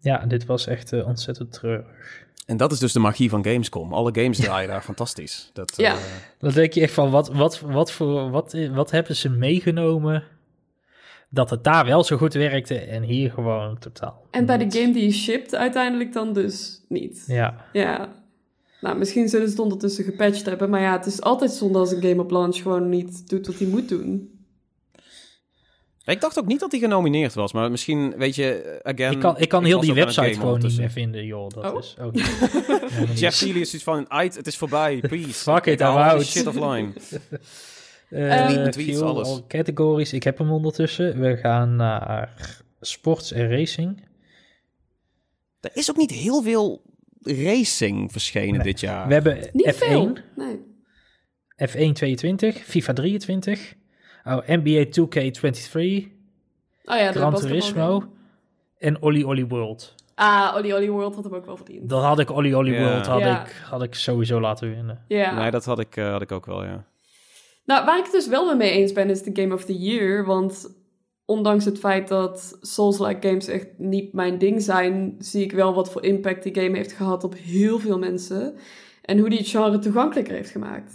[0.00, 2.22] Ja, dit was echt eh, ontzettend treurig.
[2.46, 3.92] En dat is dus de magie van Gamescom.
[3.92, 5.50] Alle games draaien daar fantastisch.
[5.52, 5.92] Dat, Ja.
[5.94, 6.00] eh,
[6.38, 10.22] Dan denk je echt van, wat, wat, wat, voor, wat, wat hebben ze meegenomen
[11.34, 14.92] dat het daar wel zo goed werkte en hier gewoon totaal En bij de game
[14.92, 17.24] die je shipped uiteindelijk dan dus niet.
[17.26, 18.22] Ja, Ja.
[18.80, 20.70] Nou, misschien zullen ze het ondertussen gepatcht hebben.
[20.70, 23.58] Maar ja, het is altijd zonde als een game op launch gewoon niet doet wat
[23.58, 24.30] hij moet doen.
[26.04, 29.12] ik dacht ook niet dat hij genomineerd was, maar misschien, weet je, eh, again...
[29.12, 31.48] ik kan, ik kan heel die website gewoon niet meer vinden, joh.
[31.50, 31.78] Dat Oh.
[31.78, 32.24] is ook niet.
[33.20, 35.32] Jeff Keighley is iets van, "Ait, het is voorbij, please.
[35.32, 36.24] Fuck it, I'm out.
[36.24, 36.92] shit offline.
[38.14, 39.28] Eh, tweets, view alles.
[39.28, 41.20] all categories, ik heb hem ondertussen.
[41.20, 42.34] We gaan naar
[42.80, 44.06] sports en racing.
[45.60, 46.82] Er is ook niet heel veel
[47.22, 48.62] racing verschenen Nee.
[48.62, 49.06] dit jaar.
[49.08, 50.12] We hebben Niet F1, veel.
[50.36, 50.60] Nee.
[51.68, 53.74] F1 22, FIFA 23,
[54.24, 56.12] oh, NBA 2K23,
[56.84, 58.04] Oh ja, Gran Turismo
[58.78, 59.94] en Olly Olly World.
[60.14, 61.88] Ah, Olly Olly World had hem ook wel verdiend.
[61.88, 62.80] Dat had ik Olly Olly Ja.
[62.80, 63.44] World had, Ja.
[63.44, 65.04] ik, had ik sowieso laten winnen.
[65.08, 65.40] Ja.
[65.40, 66.84] Nee, dat had ik, eh, had ik ook wel, ja.
[67.64, 70.24] Nou, waar ik het dus wel mee eens ben, is de Game of the Year.
[70.24, 70.74] Want
[71.24, 75.90] ondanks het feit dat Souls-like games echt niet mijn ding zijn, zie ik wel wat
[75.90, 78.54] voor impact die game heeft gehad op heel veel mensen.
[79.02, 80.92] En hoe die het genre toegankelijker heeft gemaakt.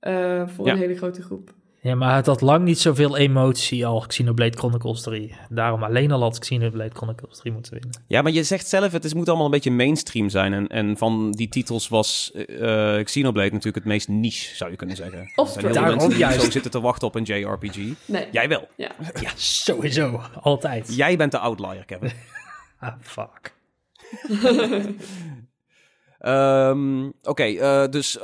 [0.00, 0.72] eh, voor Ja.
[0.72, 1.54] een hele grote groep.
[1.86, 5.34] Ja, maar het had lang niet zoveel emotie al Xenoblade Chronicles 3.
[5.48, 7.90] Daarom alleen al had Xenoblade Chronicles 3 moeten winnen.
[8.06, 10.52] Ja, maar je zegt zelf, het is, moet allemaal een beetje mainstream zijn.
[10.52, 14.96] En, en van die titels was eh Xenoblade natuurlijk het meest niche, zou je kunnen
[14.96, 15.18] zeggen.
[15.18, 16.42] Er zijn heel Daarom mensen die juist.
[16.44, 17.76] zo zitten te wachten op een JRPG.
[18.06, 18.26] Nee.
[18.30, 18.68] Jij wel.
[18.76, 18.90] Ja.
[19.20, 20.20] Ja, sowieso.
[20.40, 20.96] Altijd.
[20.96, 22.12] Jij bent de outlier, Kevin.
[22.80, 23.54] Ah, fuck.
[26.18, 28.20] Ehm, Oké, eh, dus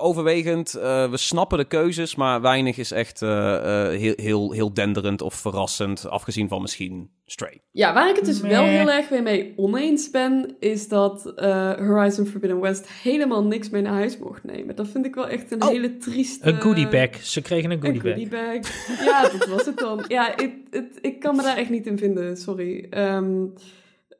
[0.00, 3.56] overwegend, eh, we snappen de keuzes, maar weinig is echt eh,
[3.92, 7.60] eh, heel, heel, heel denderend of verrassend, afgezien van misschien Stray.
[7.70, 11.72] Ja, waar ik het dus wel heel erg weer mee oneens ben, is dat eh,
[11.72, 14.76] Horizon Forbidden West helemaal niks mee naar huis mocht nemen.
[14.76, 15.68] Dat vind ik wel echt een Oh.
[15.68, 16.48] hele trieste...
[16.48, 17.16] Een goodie bag.
[17.22, 19.04] Ze kregen een goodie Een goodie bag.
[19.04, 20.04] Ja, dat was het dan.
[20.08, 22.86] Ja, ik, het, ik kan me daar echt niet in vinden, sorry.
[22.90, 23.44] Ehm,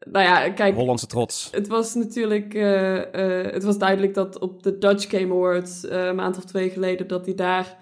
[0.01, 1.49] nou ja, kijk, Hollandse trots.
[1.53, 2.55] het was natuurlijk...
[2.55, 6.45] eh, eh, het was duidelijk dat op de Dutch Game Awards eh, een maand of
[6.45, 7.07] twee geleden...
[7.07, 7.77] dat hij daar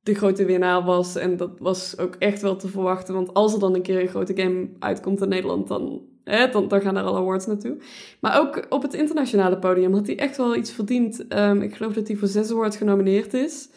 [0.00, 1.16] de grote winnaar was.
[1.16, 3.14] En dat was ook echt wel te verwachten.
[3.14, 5.68] Want als er dan een keer een grote game uitkomt in Nederland...
[5.68, 7.82] dan, hè, dan, dan gaan daar alle awards naartoe.
[8.20, 11.26] Maar ook op het internationale podium had hij echt wel iets verdiend.
[11.28, 13.68] Ehm, ik geloof dat hij voor zes awards genomineerd is.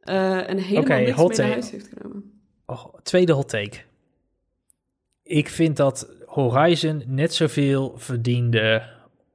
[0.00, 2.40] En helemaal Oké, niks mee naar huis heeft genomen.
[2.66, 3.76] Oh, tweede hot take.
[5.22, 8.82] Ik vind dat Horizon net zoveel verdiende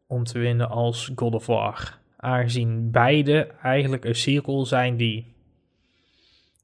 [0.07, 1.99] om te winnen als God of War.
[2.17, 5.33] Aangezien beide eigenlijk een cirkel zijn die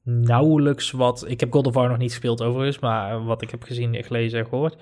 [0.02, 1.24] nauwelijks wat...
[1.28, 4.38] Ik heb God of War nog niet gespeeld overigens, maar wat ik heb gezien, gelezen
[4.38, 4.76] en gehoord.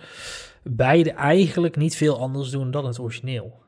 [0.62, 3.62] Beide eigenlijk niet veel anders doen dan het origineel.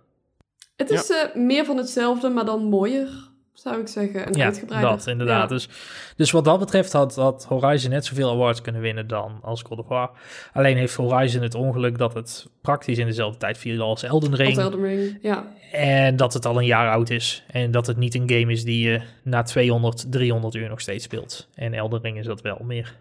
[0.76, 3.27] Het is eh, meer van hetzelfde, maar dan mooier,
[3.60, 4.26] zou ik zeggen.
[4.26, 4.90] En Ja, uitgebreider.
[4.90, 5.48] dat inderdaad.
[5.48, 5.54] Ja.
[5.54, 5.68] Dus,
[6.16, 9.78] dus wat dat betreft had, had Horizon net zoveel awards kunnen winnen dan als God
[9.78, 10.10] of War.
[10.52, 14.48] Alleen heeft Horizon het ongeluk dat het praktisch in dezelfde tijd viel als Elden Ring.
[14.48, 15.46] Als Elden Ring, ja.
[15.72, 17.44] En dat het al een jaar oud is.
[17.50, 21.04] En dat het niet een game is die je na 200, 300 uur nog steeds
[21.04, 21.48] speelt.
[21.54, 22.94] En Elden Ring is dat wel meer.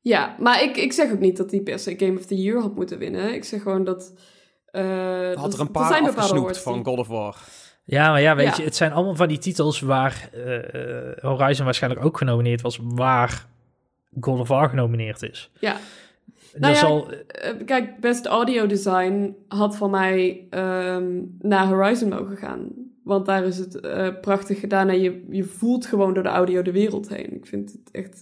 [0.00, 2.60] Ja, maar ik, ik zeg ook niet dat hij per se Game of the Year
[2.60, 3.34] had moeten winnen.
[3.34, 4.12] Ik zeg gewoon dat...
[4.70, 7.36] eh, Had er een paar afgesnoept awards van die- God of War.
[7.88, 8.54] Ja, maar ja, weet Ja.
[8.56, 10.74] je, het zijn allemaal van die titels waar eh,
[11.10, 13.46] eh, Horizon waarschijnlijk ook genomineerd was, waar
[14.20, 15.50] God of War genomineerd is.
[15.60, 15.76] Ja.
[16.54, 21.06] Nou ja, Eh, kijk, Best Audio Design had van mij ehm,
[21.38, 22.68] naar Horizon mogen gaan.
[23.04, 23.80] Want daar is het
[24.20, 27.34] prachtig gedaan en je, je voelt gewoon door de audio de wereld heen.
[27.34, 28.20] Ik vind het echt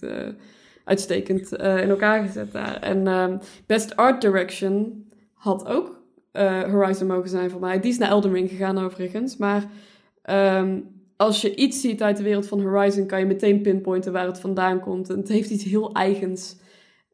[0.83, 2.75] uitstekend in elkaar gezet daar.
[2.75, 6.03] En ehm, Best Art Direction had ook
[6.35, 7.79] eh, Horizon mogen zijn voor mij.
[7.79, 9.37] Die is naar Elden Ring gegaan overigens.
[9.37, 9.65] Maar
[10.21, 10.79] ehm,
[11.17, 13.05] als je iets ziet uit de wereld van Horizon...
[13.07, 15.09] kan je meteen pinpointen waar het vandaan komt.
[15.09, 16.57] En het heeft iets heel eigens...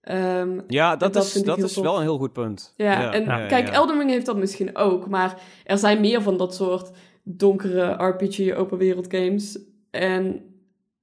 [0.01, 1.83] Ehm, Ja, dat, dat is, dat is tof.
[1.83, 2.73] wel een heel goed punt.
[2.77, 3.73] ja, en ja, kijk, ja.
[3.73, 6.91] Elden Ring heeft dat misschien ook, maar er zijn meer van dat soort
[7.23, 9.59] donkere RPG open wereld games.
[9.91, 10.41] En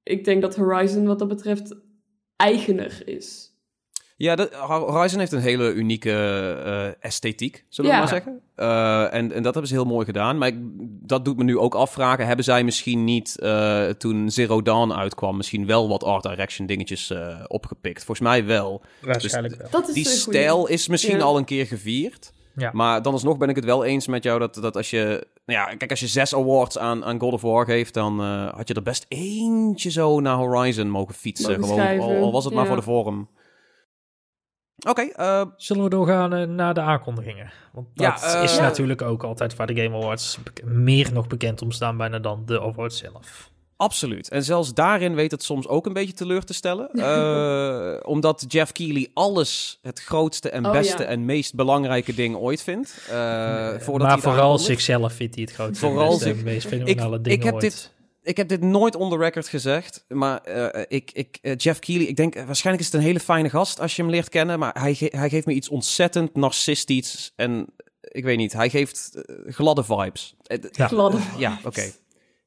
[0.02, 1.76] ik denk dat Horizon wat dat betreft
[2.36, 3.47] eigener is.
[4.20, 6.10] Ja, de, Horizon heeft een hele unieke
[6.64, 7.96] eh, esthetiek, zullen Ja.
[7.96, 8.40] we maar zeggen.
[8.54, 10.38] Eh, en, en dat hebben ze heel mooi gedaan.
[10.38, 10.56] Maar ik,
[11.06, 12.26] dat doet me nu ook afvragen.
[12.26, 17.10] Hebben zij misschien niet, eh, toen Zero Dawn uitkwam, misschien wel wat art direction dingetjes
[17.10, 18.04] eh, opgepikt?
[18.04, 18.82] Volgens mij wel.
[19.00, 19.70] waarschijnlijk wel.
[19.70, 20.18] Dat is Die goeie.
[20.18, 21.22] stijl is misschien Ja.
[21.24, 22.32] al een keer gevierd.
[22.56, 22.70] Ja.
[22.72, 25.58] Maar dan alsnog ben ik het wel eens met jou dat, dat als je nou
[25.60, 28.68] ja, kijk, als je zes awards aan, aan God of War geeft, dan eh, had
[28.68, 31.60] je er best eentje zo naar Horizon mogen fietsen.
[31.60, 33.28] Mogen Gewoon, al, al was het maar voor de vorm.
[34.86, 37.50] Oké, eh, Zullen we doorgaan eh, naar de aankondigingen?
[37.72, 38.60] Want Ja, dat eh, is Ja.
[38.62, 42.60] natuurlijk ook altijd waar de Game Awards meer nog bekend om staan bijna dan de
[42.60, 43.50] awards zelf.
[43.76, 44.28] absoluut.
[44.28, 46.88] En zelfs daarin weet het soms ook een beetje teleur te stellen.
[46.92, 51.08] Eh, omdat Jeff Keighley alles het grootste en Oh, beste ja.
[51.08, 53.06] en meest belangrijke ding ooit vindt.
[53.10, 53.14] Eh,
[53.78, 56.66] voordat hij maar vooral zichzelf vindt hij het grootste Vooral en beste en zich- meest
[56.66, 57.62] fenomenale ik dingen heb ooit.
[57.62, 61.78] dit- ik heb dit nooit on the record gezegd, maar eh, ik, ik, eh, Jeff
[61.78, 64.58] Keighley, ik denk, waarschijnlijk is het een hele fijne gast als je hem leert kennen,
[64.58, 67.66] maar hij, ge- hij geeft me iets ontzettend narcistisch en
[68.00, 70.34] ik weet niet, hij geeft eh, gladde vibes.
[70.76, 70.86] Ja.
[70.86, 71.92] Gladde ja, oké.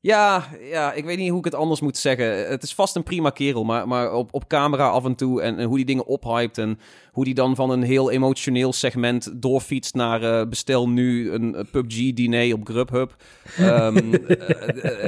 [0.04, 2.50] Ja, ja, ik weet niet hoe ik het anders moet zeggen.
[2.50, 5.58] Het is vast een prima kerel, maar, maar op, op camera af en toe en,
[5.58, 6.80] en hoe die dingen ophypt en
[7.12, 12.54] hoe die dan van een heel emotioneel segment doorfietst naar eh, bestel nu een PUBG-diner
[12.54, 13.16] op Grubhub.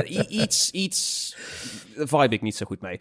[0.10, 1.36] I- iets, iets
[1.96, 3.00] vibe ik niet zo goed mee.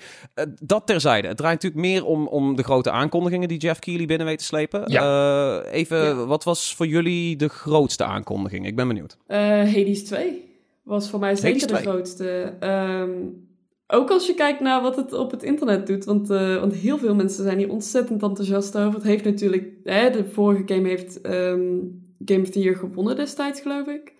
[0.62, 1.28] Dat terzijde.
[1.28, 4.44] Het draait natuurlijk meer om, om de grote aankondigingen die Jeff Keighley binnen weet te
[4.44, 4.84] slepen.
[4.86, 6.14] Eh, even, Ja.
[6.26, 8.66] wat was voor jullie de grootste aankondiging?
[8.66, 9.16] Ik ben benieuwd.
[9.26, 10.50] Eh, Hades 2
[10.82, 11.82] was voor mij zeker de 2.
[11.82, 12.54] grootste.
[12.60, 13.10] Ehm,
[13.86, 16.04] ook als je kijkt naar wat het op het internet doet.
[16.04, 18.94] Want, eh, want heel veel mensen zijn hier ontzettend enthousiast over.
[18.94, 19.68] Het heeft natuurlijk...
[19.84, 21.68] Hè, de vorige game heeft ehm,
[22.24, 24.12] Game of the Year gewonnen destijds, geloof ik.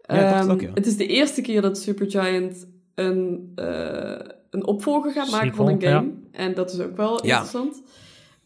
[0.00, 0.70] Ja, ik dacht het Ehm, ook, ja.
[0.74, 4.18] Het is de eerste keer dat Supergiant een, eh,
[4.50, 6.12] een opvolger gaat maken van een game.
[6.32, 7.22] En dat is ook wel Ja.
[7.22, 7.82] interessant.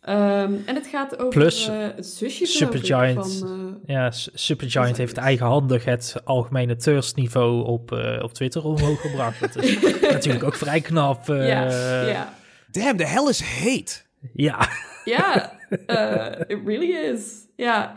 [0.08, 3.36] Ehm, en het gaat over Plus, eh, het zusje Supergiant.
[3.38, 3.78] van...
[3.86, 9.40] eh, Ja, Supergiant heeft eigenhandig het algemene thirstniveau op, eh, op Twitter omhoog gebracht.
[9.40, 11.26] Dat is natuurlijk ook vrij knap.
[11.26, 11.70] ja,
[12.06, 12.34] ja.
[12.70, 13.92] Damn, the hell is hate.
[14.34, 14.68] ja.
[15.04, 15.52] Ja,
[15.86, 17.46] eh, it really is.
[17.58, 17.94] Ja,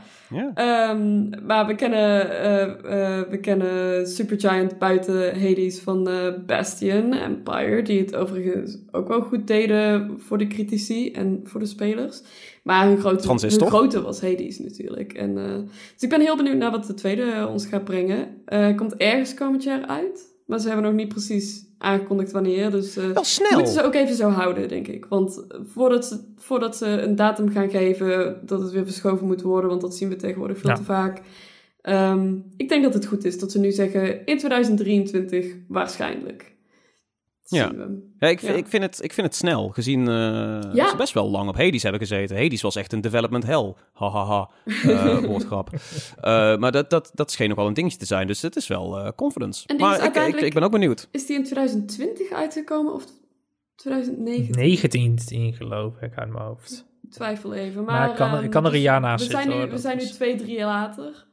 [0.54, 7.82] ehm, maar we kennen, eh, eh, we kennen Supergiant buiten Hades van eh, Bastion, Empire,
[7.82, 12.22] die het overigens ook wel goed deden voor de critici en voor de spelers.
[12.64, 15.14] Maar hun grote, hun grote was Hades natuurlijk.
[15.14, 15.34] En,
[15.94, 18.28] dus ik ben heel benieuwd naar wat de tweede ons gaat brengen.
[18.76, 22.72] Komt ergens komend jaar uit, maar ze hebben nog niet precies aangekondigd wanneer.
[22.72, 23.52] Dus eh, Wel snel.
[23.58, 25.06] Moeten ze ook even zo houden, denk ik.
[25.06, 29.70] Want voordat ze, voordat ze een datum gaan geven, dat het weer verschoven moet worden,
[29.70, 30.76] want dat zien we tegenwoordig veel Ja.
[30.76, 31.22] te vaak.
[31.82, 36.51] Ehm, ik denk dat het goed is dat ze nu zeggen in 2023 waarschijnlijk.
[37.52, 38.30] Ja.
[38.30, 38.52] ik, Ja.
[38.54, 40.14] ik, vind het, ik vind het snel, gezien eh,
[40.74, 40.90] Ja.
[40.90, 42.38] ze best wel lang op Hades hebben gezeten.
[42.38, 43.74] Hades was echt een development hell.
[43.94, 45.70] Hahaha, eh woordgrap.
[46.22, 48.68] Eh, maar dat, dat, dat scheen nog wel een dingetje te zijn, dus het is
[48.68, 49.68] wel eh, confidence.
[49.68, 51.08] En maar ik, ik, ben ook benieuwd.
[51.12, 53.04] Is die in 2020 uitgekomen of
[53.76, 54.56] 2019?
[54.56, 56.86] 19 geloof ik uit mijn hoofd.
[57.04, 57.84] Ik twijfel even.
[57.84, 59.60] Maar Maar, ik kan er- ehm, ik kan er een jaar naast we zijn zitten,
[59.60, 61.26] Nu, hoor, we zijn nu twee, drie jaar later.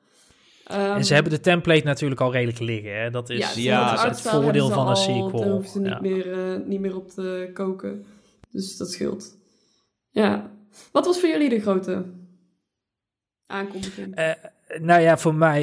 [0.69, 3.01] Ehm, en ze hebben de template natuurlijk al redelijk liggen.
[3.01, 3.11] Hè?
[3.11, 5.41] Dat is, ja, ja, het dat is het artstyle hebben voordeel van een sequel.
[5.41, 6.01] Daar hoeven ze niet, Ja.
[6.01, 8.07] meer, eh, niet meer op te koken.
[8.51, 9.37] Dus dat scheelt.
[10.11, 10.51] Ja.
[10.93, 12.05] Wat was voor jullie de grote
[13.47, 14.15] aankondiging?
[14.15, 14.31] Eh,
[14.81, 15.63] nou ja, voor mij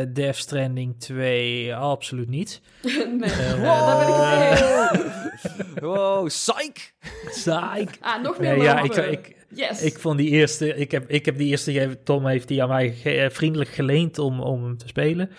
[0.00, 2.60] eh Death Stranding 2 absoluut niet.
[2.82, 5.90] nee, Eh, daar ben ik het mee.
[5.90, 6.92] Wow, psych!
[7.30, 8.00] Psych.
[8.00, 9.82] Ah, nog meer Nee, ja, ik, ik, Yes.
[9.82, 12.68] ik vond die eerste, ik heb, ik heb die eerste, gegeven- Tom heeft die aan
[12.68, 15.30] mij ge- eh, vriendelijk geleend om, om hem te spelen.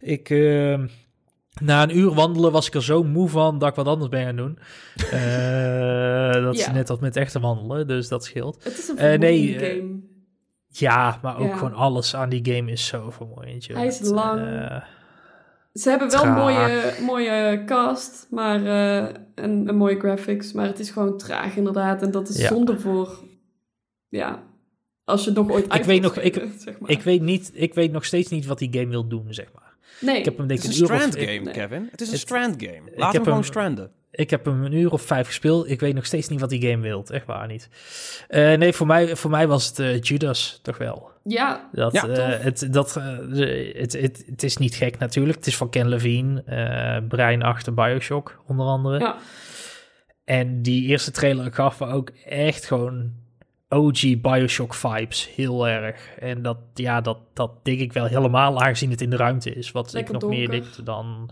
[0.00, 0.78] Ik, eh,
[1.60, 4.24] na een uur wandelen was ik er zo moe van dat ik wat anders ben
[4.24, 4.58] gaan doen.
[5.10, 6.72] Eh, dat is Ja.
[6.72, 8.64] net als met echte wandelen, dus dat scheelt.
[8.64, 10.00] het is een eh, nee, game.
[10.68, 11.56] Ja, maar ook Ja.
[11.56, 13.68] gewoon alles aan die game is zo vermoeiend.
[13.68, 14.40] Hij is Het, lang.
[15.72, 18.64] Ze hebben wel een mooie, mooie cast maar,
[19.34, 22.02] en, en mooie graphics, maar het is gewoon traag inderdaad.
[22.02, 22.48] En dat is Ja.
[22.48, 23.18] zonde voor,
[24.08, 24.42] ja,
[25.04, 26.90] als je het nog ooit uit weet nog- ik- spelen, zeg maar.
[26.90, 29.74] ik, weet niet, ik weet nog steeds niet wat die game wil doen, zeg maar.
[30.00, 31.02] nee, Ik heb hem denk Het ik is een een uur of...
[31.10, 31.54] strand ik- game, nee.
[31.54, 31.88] Kevin.
[31.90, 32.82] Het is een strand game.
[32.96, 33.90] Laat hem gewoon hem- stranden.
[34.10, 35.70] Ik heb hem een uur of vijf gespeeld.
[35.70, 37.04] Ik weet nog steeds niet wat die game wil.
[37.10, 37.68] Echt waar niet.
[38.28, 41.10] Eh, nee, voor mij, voor mij was het eh, Judas toch wel.
[41.24, 45.36] ja, Dat, Ja, eh, het, dat, het, het, het is niet gek natuurlijk.
[45.36, 48.98] Het is van Ken Levine, eh, brein achter Bioshock onder andere.
[48.98, 49.16] ja.
[50.24, 53.12] En die eerste trailer gaf me ook echt gewoon
[53.68, 55.30] OG Bioshock vibes.
[55.34, 56.14] Heel erg.
[56.18, 59.70] En dat, ja, dat, dat denk ik wel helemaal aangezien het in de ruimte is.
[59.72, 61.30] Wat Lekker ik nog meer dikte dan...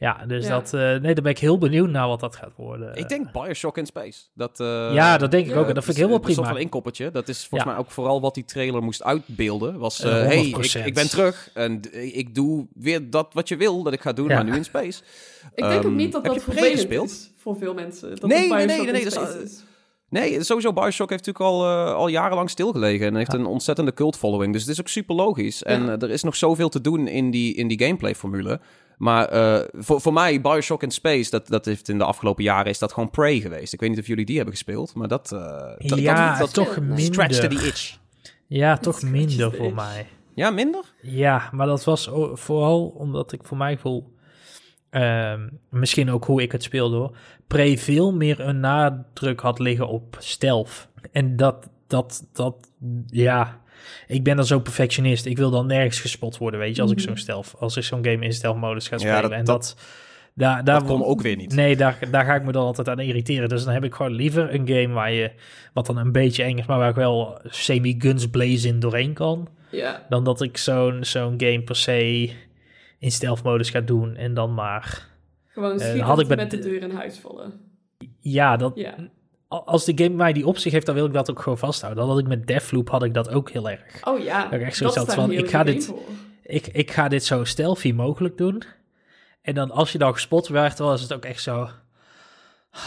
[0.00, 0.50] Ja, dus Ja.
[0.50, 0.74] dat...
[0.74, 2.94] eh, nee, daar ben ik heel benieuwd naar wat dat gaat worden.
[2.96, 4.20] Ik denk Bioshock in Space.
[4.34, 5.68] Dat, eh, ja, dat denk ik ja, ook.
[5.68, 6.52] En dat vind ik heel wel Een soort prima.
[6.52, 7.10] van inkoppertje.
[7.10, 7.76] Dat is volgens Ja.
[7.76, 9.78] mij ook vooral wat die trailer moest uitbeelden.
[9.78, 10.80] Was, Eh, hey, 100%.
[10.80, 11.80] ik, ik ben terug en
[12.16, 14.34] ik doe weer dat wat je wil dat ik ga doen, Ja.
[14.34, 15.02] maar nu in space.
[15.54, 17.10] Ik denk ook Ehm, niet dat heb dat je gespeeld?
[17.10, 18.10] is voor veel mensen.
[18.10, 19.62] Dat Nee, nee, nee, nee, in dat is- is.
[20.10, 23.38] Nee, sowieso Bioshock heeft natuurlijk al, eh, al jarenlang stilgelegen en heeft Ja.
[23.38, 24.52] een ontzettende cult following.
[24.52, 25.62] Dus het is ook super logisch.
[25.62, 25.92] En Ja.
[25.96, 28.60] eh, er is nog zoveel te doen in die, in die gameplay formule.
[28.98, 32.70] Maar eh, voor, voor mij, Bioshock in Space, dat, dat heeft in de afgelopen jaren
[32.70, 33.72] is dat gewoon Prey geweest.
[33.72, 35.32] Ik weet niet of jullie die hebben gespeeld, maar dat...
[35.32, 35.38] eh,
[35.78, 37.04] dat ja, dat, dat, toch dat minder.
[37.04, 37.98] scratchte die itch.
[38.46, 40.06] Ja, toch minder voor mij.
[40.34, 40.84] Ja, minder?
[41.02, 44.12] Ja, maar dat was vooral omdat ik voor mij gevoel,
[44.90, 49.88] ehm, misschien ook hoe ik het speelde hoor, Pre veel meer een nadruk had liggen
[49.88, 50.88] op stealth.
[51.12, 52.54] En dat, dat, dat,
[53.06, 53.60] ja,
[54.06, 55.26] ik ben dan zo perfectionist.
[55.26, 57.06] Ik wil dan nergens gespot worden, weet je, als ik Mhm.
[57.06, 59.22] zo'n stealth, als ik zo'n game in stealth modus ga Ja, spelen.
[59.22, 59.76] dat- en dat- dat,
[60.34, 61.54] daar, daar Dat kon ook weer niet.
[61.54, 63.48] Nee, daar, daar ga ik me dan altijd aan irriteren.
[63.48, 65.30] Dus dan heb ik gewoon liever een game waar je,
[65.72, 70.06] wat dan een beetje eng is, maar waar ik wel semi-guns blazing doorheen kan Ja.
[70.08, 72.30] dan dat ik zo'n zo'n game per se
[72.98, 75.08] in stealth modus ga doen en dan maar...
[75.46, 77.52] Gewoon Eh, schieten had ik met de de- deur in huis vallen.
[78.20, 78.94] Ja, dat, Ja.
[79.48, 82.02] als de game mij die optie heeft, dan wil ik dat ook gewoon vasthouden.
[82.02, 84.06] Dan had ik met Deathloop had ik dat ook heel erg.
[84.06, 85.92] Oh ja, ik echt dat zoiets had van, een ik ga dit-.
[86.42, 88.62] Ik, ik ga dit zo stealthy mogelijk doen.
[89.42, 91.68] En dan als je dan gespot werd, was het ook echt zo...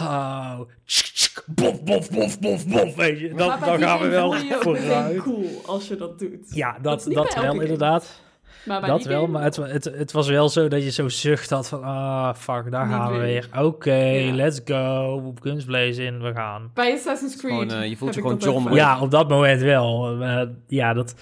[0.00, 3.28] Oh, tsk, tsk, bof, bof, bof, bof, bof, weet je.
[3.28, 5.16] Dan, dan gaan we wel vooruit.
[5.18, 6.54] cool als je dat doet.
[6.54, 7.62] Ja, Dat dat, dat, wel game.
[7.62, 8.20] inderdaad.
[8.64, 11.08] Maar bij Dat wel, game- maar het, het, het was wel zo dat je zo
[11.08, 11.82] zucht had van...
[11.82, 13.48] Ah, fuck, daar Niet gaan we weer.
[13.52, 13.64] weer.
[13.64, 14.32] Oké, Ja.
[14.34, 15.34] let's go.
[15.40, 16.70] Guns blazing, we gaan.
[16.74, 17.50] Bij Assassin's Creed.
[17.52, 18.74] gewoon, eh, je voelt je gewoon John.
[18.74, 20.16] Ja, op dat moment wel.
[20.16, 21.14] Maar ja, dat,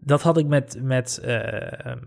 [0.00, 0.78] dat had ik met...
[0.82, 1.98] met eh, ehm,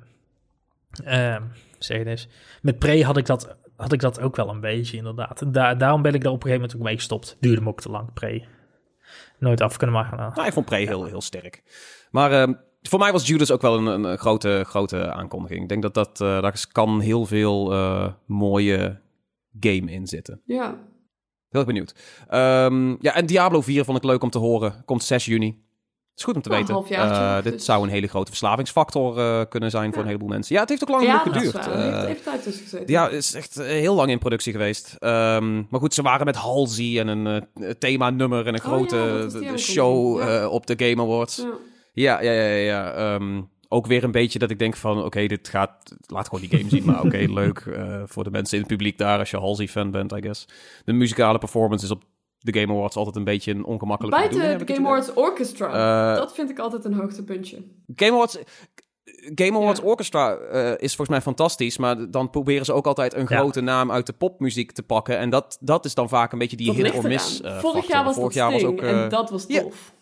[1.03, 1.41] ehm,
[1.79, 2.27] zeg het eens.
[2.61, 5.41] Met Pre had ik dat, had ik dat ook wel een beetje, inderdaad.
[5.41, 7.37] En daar daarom ben ik daar op een gegeven moment ook mee gestopt.
[7.39, 8.43] Duurde me ook te lang, Pre.
[9.39, 10.17] Nooit af kunnen maken.
[10.17, 10.31] Nou.
[10.35, 11.63] Nou, ik vond Prey heel, heel sterk.
[12.11, 12.53] Maar ehm,
[12.87, 15.61] voor mij was Judas ook wel een, een, grote, grote aankondiging.
[15.61, 18.99] Ik denk dat dat, eh daar kan heel veel eh, mooie
[19.59, 20.41] game in zitten.
[20.45, 20.65] Ja.
[21.49, 21.95] Heel erg benieuwd.
[22.27, 24.81] Ehm, ja, en Diablo 4 vond ik leuk om te horen.
[24.85, 25.65] Komt 6 juni.
[26.15, 26.97] Is goed om te Nou, weten.
[26.97, 30.01] Eh, dit dus- zou een hele grote verslavingsfactor kunnen zijn voor Ja.
[30.01, 30.55] een heleboel mensen.
[30.55, 31.51] Ja, het heeft ook lang ja, geduurd.
[31.51, 31.93] waar.
[31.95, 32.87] Het heeft, tijd tussen gezeten.
[32.93, 34.95] ja, het is echt heel lang in productie geweest.
[34.99, 37.47] Ehm, maar goed, ze waren met Halsey en een
[37.79, 40.19] thema-nummer en een Oh ja, grote show.
[40.21, 40.47] Ja.
[40.47, 41.45] op de Game Awards.
[42.01, 42.21] Ja.
[42.21, 42.93] Ja, ja, ja.
[42.93, 45.95] Ehm, ook weer een beetje dat ik denk van, oké, dit gaat...
[46.07, 48.97] Laat gewoon die game zien, maar oké, leuk eh, voor de mensen in het publiek
[48.97, 50.45] daar als je Halsey-fan bent, I guess.
[50.85, 52.03] De muzikale performance is op
[52.39, 56.11] de Game Awards altijd een beetje een ongemakkelijke Buiten de Game Awards Orchestra.
[56.11, 57.63] Eh, dat vind ik altijd een hoogtepuntje.
[57.95, 58.37] Game Awards...
[59.35, 59.85] Game Awards Ja.
[59.85, 63.37] Orchestra eh, is volgens mij fantastisch, maar dan proberen ze ook altijd een Ja.
[63.37, 65.17] grote naam uit de popmuziek te pakken.
[65.17, 67.83] En dat, dat is dan vaak een beetje die Dat hit or miss Vorig factor.
[67.89, 68.85] jaar was Vorig dat jaar was Sting ook...
[68.85, 69.93] eh, en dat was tof.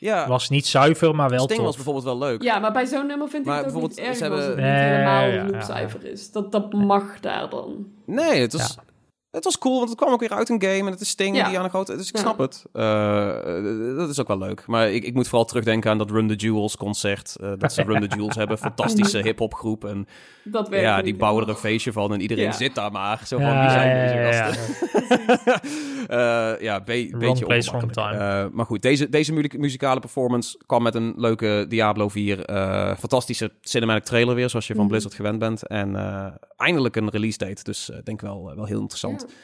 [0.00, 1.66] Ja, Was niet zuiver, maar wel Sting tof.
[1.66, 2.42] was bijvoorbeeld wel leuk.
[2.42, 4.46] Ja, maar bij zo'n nummer vind ik Maar het ook niet erg ze als het
[4.46, 5.44] hebben- niet helemaal ja,
[6.02, 6.30] is.
[6.32, 7.86] Dat, dat mag daar dan.
[8.04, 8.76] Nee, het was,
[9.30, 11.36] het was cool, want het kwam ook weer uit een game en het is Sting
[11.36, 11.48] Ja.
[11.48, 11.96] die aan een grote...
[11.96, 12.20] Dus ik Ja.
[12.22, 12.64] snap het.
[12.72, 14.66] Eh, dat is ook wel leuk.
[14.66, 17.36] Maar ik, ik moet vooral terugdenken aan dat Run the Jewels concert.
[17.40, 18.58] eh, dat ze Run the Jewels hebben.
[18.58, 19.84] Fantastische hip-hop groep.
[19.84, 20.06] En
[20.44, 22.52] Dat werkt ja, niet die bouwen er een feestje van en iedereen Ja.
[22.52, 23.20] zit daar maar.
[23.26, 24.74] Zo van, Ja, wie zijn ja, deze ja, gasten?
[25.44, 25.60] ja.
[26.08, 26.84] Eh, ja, be
[27.18, 27.92] beetje ongemakkelijk.
[27.92, 28.12] time.
[28.16, 32.44] Eh, maar goed, deze, deze mu- muzikale performance kwam met een leuke Diablo 4.
[32.44, 34.90] eh, fantastische cinematic trailer weer, zoals je van Mhm.
[34.90, 35.66] Blizzard gewend bent.
[35.66, 37.62] En eh, eindelijk een release date.
[37.64, 39.17] Dus ik denk wel, wel heel interessant.
[39.22, 39.34] Ja.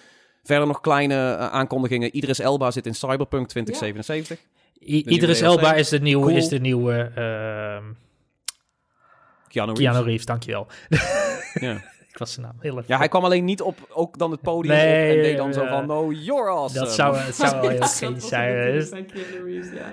[0.44, 2.16] Verder nog kleine eh, aankondigingen.
[2.16, 4.38] Idris Elba zit in Cyberpunk 2077.
[4.38, 5.40] I- nieuwe Idris.
[5.40, 6.36] Elba is de nieuwe, Cool.
[6.36, 7.84] is de nieuwe ehm,
[9.48, 9.78] Keanu Reeves.
[9.90, 10.66] Keanu Reeves, dankjewel.
[11.54, 11.82] Ja.
[12.14, 12.84] Ik was zijn naam heel even.
[12.86, 15.46] ja, hij kwam alleen niet op ook dan het podium Nee, op en deed dan
[15.46, 15.52] ja.
[15.52, 16.84] zo van, oh, you're awesome.
[16.84, 18.14] Dat zou, het zou wel heel Ja, zijn.
[18.72, 18.90] Dus-
[19.70, 19.92] ja.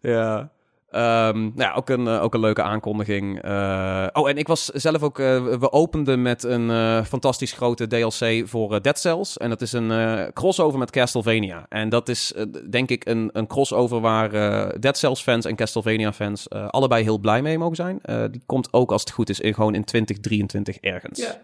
[0.00, 0.50] Ja.
[0.94, 3.42] Ehm, nou ja, ook een, eh, ook een leuke aankondiging.
[3.42, 5.18] Eh, oh, en ik was zelf ook...
[5.18, 6.70] eh, we openden met een
[7.04, 9.36] fantastisch grote DLC voor Dead Cells.
[9.36, 9.92] En dat is een
[10.32, 11.66] crossover met Castlevania.
[11.68, 12.34] En dat is,
[12.70, 14.30] denk ik, een, een crossover waar
[14.80, 18.00] Dead Cells fans en Castlevania fans allebei heel blij mee mogen zijn.
[18.30, 21.18] Die komt ook, als het goed is, in, gewoon in 2023 ergens.
[21.20, 21.40] Ja.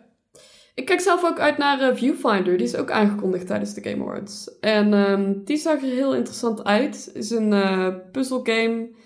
[0.75, 2.57] Ik kijk zelf ook uit naar Viewfinder.
[2.57, 4.59] Die is ook aangekondigd tijdens de Game Awards.
[4.61, 7.11] En ehm, die zag er heel interessant uit.
[7.15, 7.55] Is een
[8.13, 8.99] puzzelgame.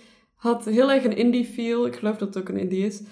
[0.44, 1.87] Had heel erg een indie feel.
[1.87, 3.02] Ik geloof dat het ook een indie is.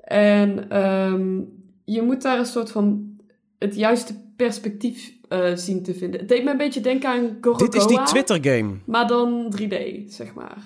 [0.00, 1.40] En ehm,
[1.84, 3.16] je moet daar een soort van
[3.58, 6.20] het juiste perspectief eh, zien te vinden.
[6.20, 7.64] Het deed me een beetje denken aan Gorogoa.
[7.64, 8.74] Dit is die Twitter-game.
[8.86, 9.76] Maar dan 3D,
[10.06, 10.56] zeg maar.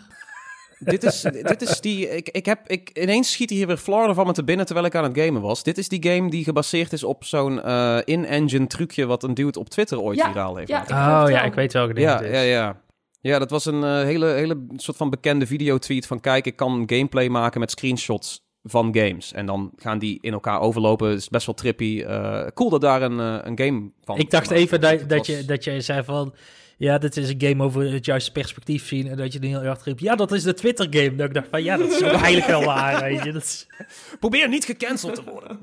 [0.79, 2.16] dit, is, dit is die.
[2.16, 4.95] Ik, ik heb, ik, ineens schiet hier weer Florida van me te binnen terwijl ik
[4.95, 5.62] aan het gamen was.
[5.62, 9.07] Dit is die game die gebaseerd is op zo'n eh, in-engine trucje.
[9.07, 11.95] wat een dude op Twitter ooit Ja, viraal heeft ja, Oh ja, ik weet welke
[11.95, 12.33] ding Ja, het is.
[12.33, 12.85] ja, ja.
[13.27, 16.20] Ja, dat was een eh, hele, hele soort van bekende videotweet van...
[16.20, 19.33] kijk, ik kan gameplay maken met screenshots van games.
[19.33, 21.09] En dan gaan die in elkaar overlopen.
[21.09, 22.03] Het is best wel trippy.
[22.07, 25.27] Eh, cool dat daar een, eh, een game van Ik dacht even dat, dat, was-
[25.27, 26.35] je, dat je zei van...
[26.77, 29.09] ja, dit is een game over het juiste perspectief zien.
[29.09, 31.14] En dat je dan heel erg riep, ja, dat is de Twitter-game.
[31.16, 33.33] Dat ik dacht van, ja, dat is ook eigenlijk wel waar, weet je.
[33.33, 33.66] Dat is...
[34.20, 35.59] Probeer niet gecanceld te worden.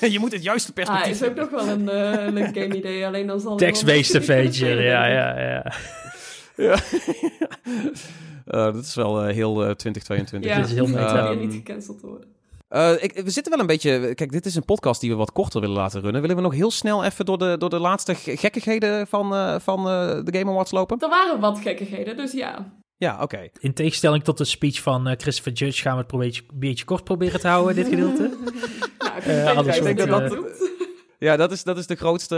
[0.12, 3.06] je moet het juiste Ah, perspectief is ook nog wel een eh, leuk game idee,
[3.06, 5.72] alleen dan zal het wel Text-based adventure, ja, ja, ja.
[6.56, 6.76] Ja.
[8.46, 10.50] Eh, dat is wel eh, heel eh, 2022.
[10.50, 11.30] Ja, Dit is heel ik meta.
[11.30, 12.28] Ehm, niet gecanceld worden.
[12.68, 14.14] Eh, ik, we zitten wel een beetje...
[14.14, 16.20] Kijk, dit is een podcast die we wat korter willen laten runnen.
[16.20, 19.54] Willen we nog heel snel even door de, door de laatste ge- gekkigheden van, eh,
[19.60, 20.98] van eh, de Game Awards lopen?
[21.00, 22.72] Er waren wat gekkigheden, dus ja.
[22.96, 23.48] Ja, oké.
[23.58, 26.84] In tegenstelling tot de speech van eh, Christopher Judge gaan we het een beetje, beetje
[26.84, 28.30] kort proberen te houden, dit gedeelte.
[28.98, 30.70] Nou, Eh, alles ik denk dat eh, dat doet.
[31.18, 32.36] Ja, dat is, dat is de grootste.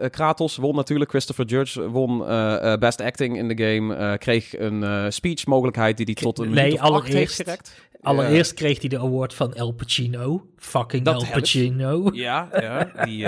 [0.00, 1.10] eh, Kratos won natuurlijk.
[1.10, 4.18] Christopher Judge won eh, eh, Best Acting in de game.
[4.18, 7.82] kreeg een speech mogelijkheid die hij tot een Nee, allereerst- heeft gerekt.
[8.02, 10.46] Allereerst kreeg hij de award van El Pacino.
[10.56, 11.40] Fucking Dat El helpt.
[11.40, 12.10] Pacino.
[12.12, 13.26] Ja, ja die,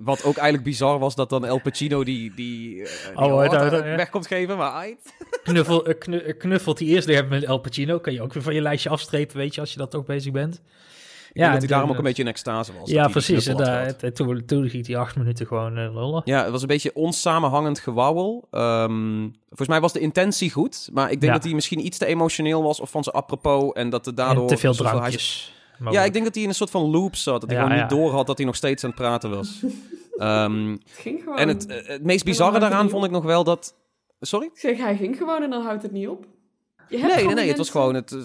[0.00, 4.26] wat ook eigenlijk bizar was, dat dan El Pacino die, die, die Oh, weg komt
[4.26, 4.86] geven, maar.
[5.44, 7.98] Knuffel, knu- knuffelt hij eerst weer met El Pacino.
[7.98, 10.32] Kan je ook weer van je lijstje afstrepen, weet je, als je dat ook bezig
[10.32, 10.60] bent.
[11.32, 12.90] Ja, dat hij en daarom ook een beetje in extase was.
[12.90, 13.46] Ja, die precies.
[13.46, 16.22] En daar, en toen, toen ging hij acht minuten gewoon eh, lullen.
[16.24, 18.48] Ja, het was een beetje onsamenhangend gewauwel.
[18.50, 21.38] Ehm, volgens mij was de intentie goed, maar ik denk Ja.
[21.38, 24.42] dat hij misschien iets te emotioneel was of van zijn apropos en dat er daardoor...
[24.42, 25.54] en te veel drankjes.
[25.90, 27.40] Ja, ik denk dat hij in een soort van loop zat.
[27.40, 27.84] Dat hij Ja, gewoon ja.
[27.86, 29.58] niet door had dat hij nog steeds aan het praten was.
[30.18, 31.38] Ehm, Het ging gewoon.
[31.38, 33.74] en het, eh, het meest bizarre daaraan vond ik nog wel dat...
[34.20, 34.46] Sorry?
[34.46, 36.26] Ik zeg, hij ging gewoon en dan houdt het niet op.
[36.88, 37.48] Je hebt Nee, nee, nee.
[37.48, 37.94] Het was gewoon...
[37.94, 38.18] Het, eh,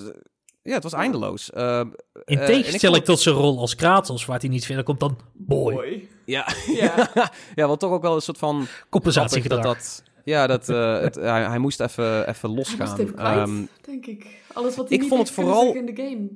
[0.66, 1.52] ja, het was eindeloos.
[1.52, 5.00] Eh, In eh, en tegenstelling tot zijn rol als Kratos, waar hij niet verder komt
[5.00, 5.74] dan boy.
[5.74, 6.08] Boy.
[6.26, 7.10] Ja, Ja.
[7.56, 8.68] ja, wat toch ook wel een soort van...
[8.90, 9.60] Compensatiegedrag.
[9.62, 12.88] grappig Dat, dat, ja, dat, eh, het, hij, hij moest even, even Hij losgaan.
[12.88, 14.26] moest even kwijt, Ehm, denk ik.
[14.54, 16.28] Alles wat hij ik niet vond het vooral- in de game.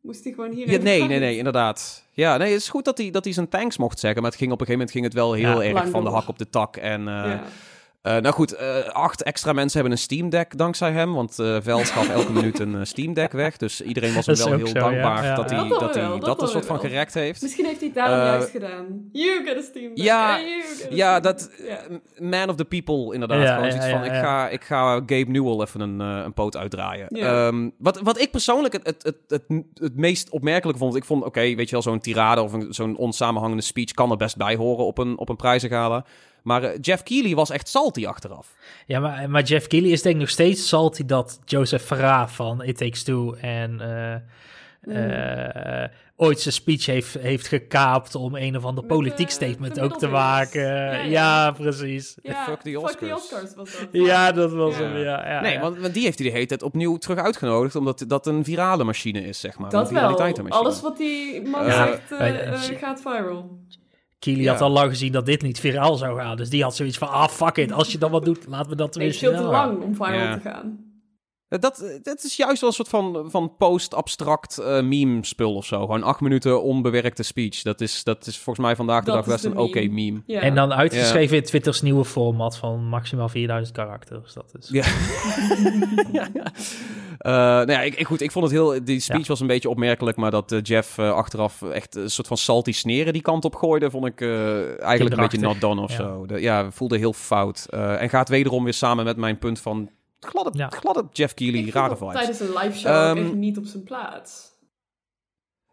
[0.00, 1.08] Moest hij gewoon hier ja, nee, kwijt.
[1.08, 2.04] nee, nee, inderdaad.
[2.12, 4.22] Ja, nee, het is goed dat hij, dat hij zijn thanks mocht zeggen.
[4.22, 6.10] Maar het ging op een gegeven moment ging het wel heel Ja, erg van de
[6.10, 6.76] hak op de tak.
[6.76, 7.42] En eh, Ja.
[8.02, 11.14] Eh, nou goed, eh, acht extra mensen hebben een Steam Deck dankzij hem.
[11.14, 13.56] Want eh Veld gaf elke minuut een Steam Deck weg.
[13.56, 15.34] Dus iedereen was hem wel heel zo, dankbaar ja, ja.
[15.34, 17.42] dat hij Dat dat, hij dat, dat een soort van gerekt heeft.
[17.42, 19.08] Misschien heeft hij het daarom juist gedaan.
[19.12, 20.04] You get a Steam Deck.
[20.04, 20.40] ja,
[20.90, 21.50] Ja, dat
[22.18, 23.42] man of the people inderdaad.
[23.42, 24.20] Ja, Gewoon ja, zoiets van, ja, ik, ja.
[24.20, 27.06] ga, ik ga Gabe Newell even een, een poot uitdraaien.
[27.08, 27.46] Ja.
[27.46, 31.24] Ehm, wat, wat ik persoonlijk het, het, het, het, het meest opmerkelijk vond, ik vond,
[31.24, 34.84] oké, weet je wel, zo'n tirade of zo'n onsamenhangende speech kan er best bij horen
[34.84, 36.04] op een, op een prijzengala.
[36.42, 38.54] Maar eh, Jeff Keighley was echt salty achteraf.
[38.86, 42.62] Ja, maar, maar Jeff Keighley is denk ik nog steeds salty dat Joseph Farah van
[42.62, 44.14] It Takes Two en eh,
[45.84, 49.74] eh, ooit zijn speech heeft, heeft gekaapt om een of ander Met, politiek eh, statement
[49.74, 50.62] de ook te maken.
[50.62, 51.50] Ja, Ja, ja.
[51.50, 52.16] precies.
[52.22, 53.54] Ja, Fuck the Oscars.
[53.54, 53.88] was dat.
[53.92, 54.82] Ja, dat was Ja.
[54.82, 55.28] hem, ja.
[55.28, 55.60] ja nee, ja.
[55.60, 58.84] want, want die heeft hij de hele tijd opnieuw terug uitgenodigd, omdat dat een virale
[58.84, 59.70] machine is, zeg maar.
[59.70, 60.50] Dat een wel.
[60.50, 61.86] Alles wat die man Ja.
[61.86, 63.58] zegt eh, Eh, eh, eh, gaat viral.
[64.18, 64.52] Keely Ja.
[64.52, 66.36] had al lang gezien dat dit niet viraal zou gaan.
[66.36, 67.72] Dus die had zoiets van, ah, fuck it.
[67.72, 69.68] Als je dan wat doet, laten we dat tenminste veel te wel gaan.
[69.68, 70.34] lang om viral Ja.
[70.34, 70.78] te gaan.
[71.48, 75.64] Eh, Dat, eh, dat is juist wel een soort van, van post-abstract eh, meme-spul of
[75.66, 75.80] zo.
[75.80, 77.62] Gewoon acht minuten onbewerkte speech.
[77.62, 79.92] Dat is, dat is volgens mij vandaag de Dat dag best een oké meme.
[79.92, 80.22] meme.
[80.26, 80.40] Ja.
[80.40, 84.32] En dan uitgeschreven in Twitter's nieuwe format van maximaal 4000 karakters.
[84.34, 84.68] Dat is...
[86.12, 86.28] Ja.
[87.18, 88.84] Eh, nou ja, ik, ik, goed, ik vond het heel...
[88.84, 89.26] Die speech Ja.
[89.28, 93.22] was een beetje opmerkelijk, maar dat Jeff achteraf echt een soort van salty sneren die
[93.22, 95.96] kant op gooide, vond ik eh, eigenlijk een beetje not done of Ja.
[95.96, 96.26] zo.
[96.26, 97.66] De, ja, voelde heel fout.
[97.70, 99.90] Eh, en gaat wederom weer samen met mijn punt van
[100.20, 100.68] gladde, Ja.
[100.68, 102.14] gladde Jeff Keighley, Ik rare vibes.
[102.14, 104.56] tijdens een live show echt niet op zijn plaats.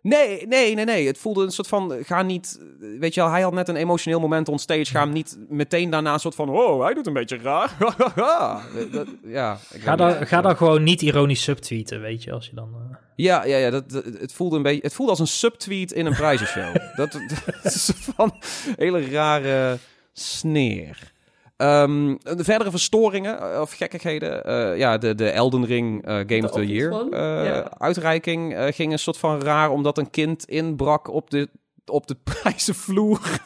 [0.02, 1.08] Nee, nee, nee, nee.
[1.08, 2.60] Het voelde een soort van, ga niet,
[3.00, 4.86] weet je wel, hij had net een emotioneel moment on stage.
[4.86, 7.76] Ga hem niet meteen daarna een soort van, oh, hij doet een beetje raar.
[8.92, 12.56] Dat- ja, ik Ga, dan, ga dan gewoon niet ironisch subtweeten, weet je, als je
[12.56, 12.74] dan...
[12.74, 15.92] eh, Ja, ja, ja dat, dat- het, voelde een beetje, het voelde als een subtweet
[15.92, 16.76] in een prijzenshow.
[16.96, 17.12] dat,
[17.46, 18.34] dat is een soort van
[18.76, 19.78] hele rare
[20.14, 21.14] sneer.
[21.58, 24.44] Ehm, de verdere verstoringen eh, of gekkigheden.
[24.44, 27.72] eh, ja, de, de Elden Ring eh, Game De of the Year eh, ja.
[27.78, 31.50] uitreiking ging een soort van raar omdat een kind inbrak op de,
[31.86, 33.20] op de prijzenvloer.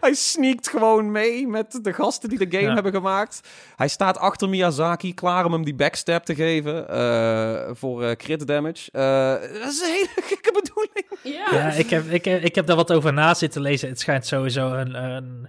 [0.00, 2.74] Hij sneakt gewoon mee met de gasten die de game Ja.
[2.74, 3.48] hebben gemaakt.
[3.76, 8.46] Hij staat achter Miyazaki, klaar om hem die backstab te geven eh, voor eh, crit
[8.46, 8.90] damage.
[8.92, 11.06] Eh, dat is een hele gekke bedoeling.
[11.22, 13.88] Ja, Ja, ik heb, ik, heb, ik heb daar wat over na zitten lezen.
[13.88, 15.48] Het schijnt sowieso een, een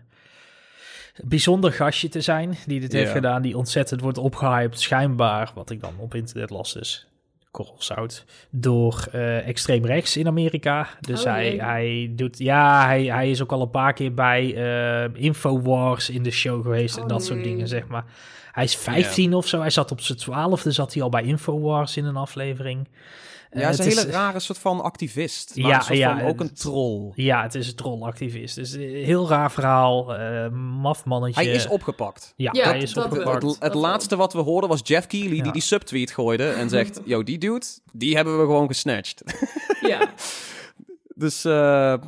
[1.24, 3.42] bijzonder gastje te zijn die dit heeft gedaan.
[3.42, 7.08] Die ontzettend wordt opgehyped, schijnbaar, wat ik dan op internet las dus.
[7.52, 8.26] Korrelzout.
[8.50, 10.88] Door eh, extreem rechts in Amerika.
[11.00, 12.38] Dus Oh, hij, hij doet.
[12.38, 16.62] Ja, hij, hij is ook al een paar keer bij eh, Infowars in de show
[16.62, 16.98] geweest.
[16.98, 18.06] en Oh, dat soort dingen, zeg maar.
[18.52, 19.60] Hij is 15 of zo.
[19.60, 22.88] Hij zat op zijn 12e, zat hij al bij Infowars in een aflevering.
[23.52, 25.56] Ja, hij is een hele rare soort van activist.
[25.56, 27.12] Maar Ja, een soort ja, van ook een het- troll.
[27.16, 28.56] Ja, het is een trollactivist.
[28.56, 30.16] Dus een heel raar verhaal.
[30.16, 30.50] eh
[30.82, 31.42] maf mannetje.
[31.44, 32.34] Hij is opgepakt.
[32.36, 33.56] Ja, Ja, hij is dat opgepakt.
[33.60, 35.44] Het, laatste wat we hoorden was Jeff Keighley Ja.
[35.44, 37.00] die die subtweet gooide en zegt...
[37.06, 39.24] Yo, die dude, die hebben we gewoon gesnatcht.
[39.82, 40.10] Ja,
[41.16, 41.52] Dus eh,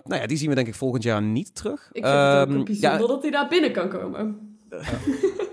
[0.03, 1.89] nou ja, die zien we denk ik volgend jaar niet terug.
[1.91, 4.50] ik vind het ook Ehm, een bijzonder ja, dat hij daar binnen kan komen.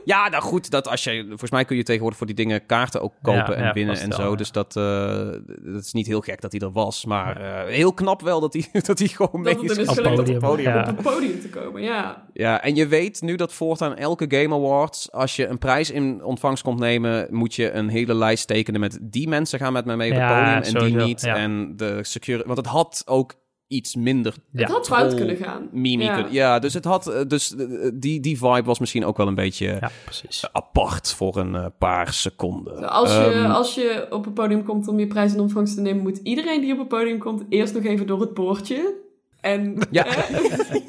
[0.05, 3.01] Ja, nou goed, dat als je, volgens mij kun je tegenwoordig voor die dingen kaarten
[3.03, 4.31] ook kopen Ja, en ja, winnen en wel, zo.
[4.31, 4.37] ja.
[4.37, 5.29] Dus dat, eh,
[5.73, 7.05] dat is niet heel gek dat hij er was.
[7.05, 9.95] Maar eh, heel knap wel dat hij, dat hij gewoon mee Dat het is Op
[10.03, 10.73] podium, op, podium.
[10.73, 10.81] ja.
[10.81, 12.27] op het podium te komen, ja.
[12.33, 16.25] Ja, en je weet nu dat voortaan elke Game Awards, als je een prijs in
[16.25, 19.97] ontvangst komt nemen, moet je een hele lijst tekenen met die mensen gaan met mij
[19.97, 21.21] mee op het Ja, podium en sowieso, die niet.
[21.21, 21.37] ja.
[21.37, 23.35] En de security, want het had ook
[23.69, 25.69] iets minder Ja, het had fout kunnen gaan.
[25.73, 26.15] mimi ja.
[26.15, 26.33] kunnen.
[26.33, 29.35] Ja, dus het had, eh, dus eh, die, die vibe was misschien ook wel een
[29.35, 30.45] beetje Ja, precies.
[30.53, 32.89] apart voor een eh, paar seconden.
[32.91, 35.81] Als je, Ehm, als je op het podium komt om je prijs in ontvangst te
[35.81, 38.95] nemen, moet iedereen die op het podium komt eerst nog even door het poortje.
[39.41, 40.07] En Ja.
[40.07, 40.35] Eh,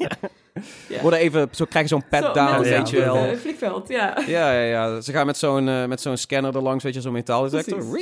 [0.88, 1.00] ja.
[1.00, 3.24] worden even, zo krijg je zo'n Zo, pat-down, met een weet je wel.
[3.26, 4.18] vlieg- vliegveld, ja.
[4.26, 5.00] Ja, ja, ja.
[5.00, 7.98] Ze gaan met zo'n eh, met zo'n scanner er langs, weet je, zo'n metaaldetector.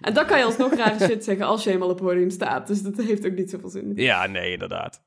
[0.00, 2.66] En dan kan je alsnog rare shit zeggen als je eenmaal op het podium staat.
[2.66, 3.92] Dus dat heeft ook niet zoveel zin.
[3.94, 5.00] Ja, nee, inderdaad.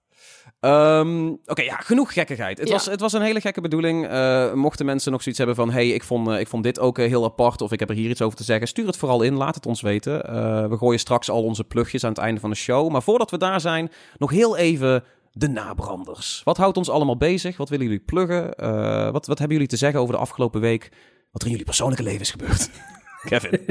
[0.60, 2.58] Ehm, Oké, ja, genoeg gekkigheid.
[2.60, 2.74] Het, Ja.
[2.74, 4.08] was, het was een hele gekke bedoeling.
[4.08, 5.72] Eh, mochten mensen nog zoiets hebben van...
[5.72, 7.62] hey, ik vond, eh, ik vond dit ook heel apart...
[7.62, 8.68] of ik heb er hier iets over te zeggen...
[8.68, 10.26] stuur het vooral in, laat het ons weten.
[10.28, 12.90] Eh, we gooien straks al onze plugjes aan het einde van de show.
[12.92, 16.42] Maar voordat we daar zijn, nog heel even de nabranders.
[16.44, 17.58] Wat houdt ons allemaal bezig?
[17.58, 18.54] Wat willen jullie pluggen?
[18.56, 20.90] Eh, wat, wat hebben jullie te zeggen over de afgelopen week?
[21.32, 22.70] Wat er in jullie persoonlijke leven is gebeurd?
[23.30, 23.60] Kevin.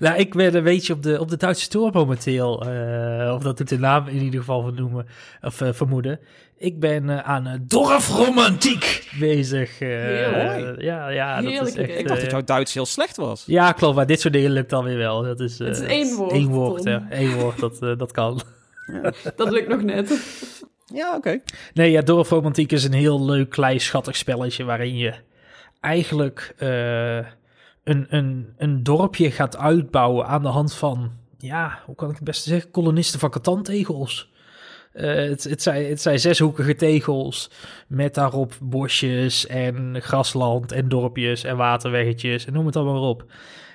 [0.00, 2.62] Nou, ik ben een beetje op de, op de Duitse tour momenteel.
[2.66, 5.06] eh, of dat doet de naam in ieder geval vernoemen,
[5.40, 6.20] of eh, vermoeden.
[6.58, 9.80] Ik ben eh, aan uh, dorfromantiek bezig.
[9.80, 10.80] eh, Heerlijk.
[10.82, 11.98] ja, ja, dat is echt...
[11.98, 13.44] Ik dacht dat jouw Duits heel slecht was.
[13.46, 15.22] ja, klopt, maar dit soort dingen lukt dan weer wel.
[15.22, 17.06] Dat is, eh, Het is één woord, Één woord, ja.
[17.10, 18.40] Eén woord, dat, dat kan.
[19.36, 20.20] Dat lukt nog net.
[20.94, 21.40] Ja, oké.
[21.74, 25.14] Nee, ja, Dorfromantiek is een heel leuk, klein, schattig spelletje waarin je
[25.80, 27.16] eigenlijk eh,
[27.84, 32.24] een, een, een dorpje gaat uitbouwen aan de hand van, ja, hoe kan ik het
[32.24, 34.28] beste zeggen, kolonisten van katantegels.
[34.92, 37.50] Eh het, het, zijn, het zijn zeshoekige tegels
[37.86, 43.24] met daarop bosjes en grasland en dorpjes en waterweggetjes en noem het allemaal maar op.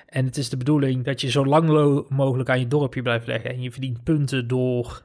[0.06, 1.68] En het is de bedoeling dat je zo lang
[2.08, 5.04] mogelijk aan je dorpje blijft leggen en je verdient punten door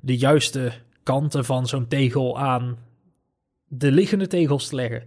[0.00, 0.72] de juiste
[1.02, 2.78] kanten van zo'n tegel aan
[3.66, 5.02] de liggende tegels te leggen.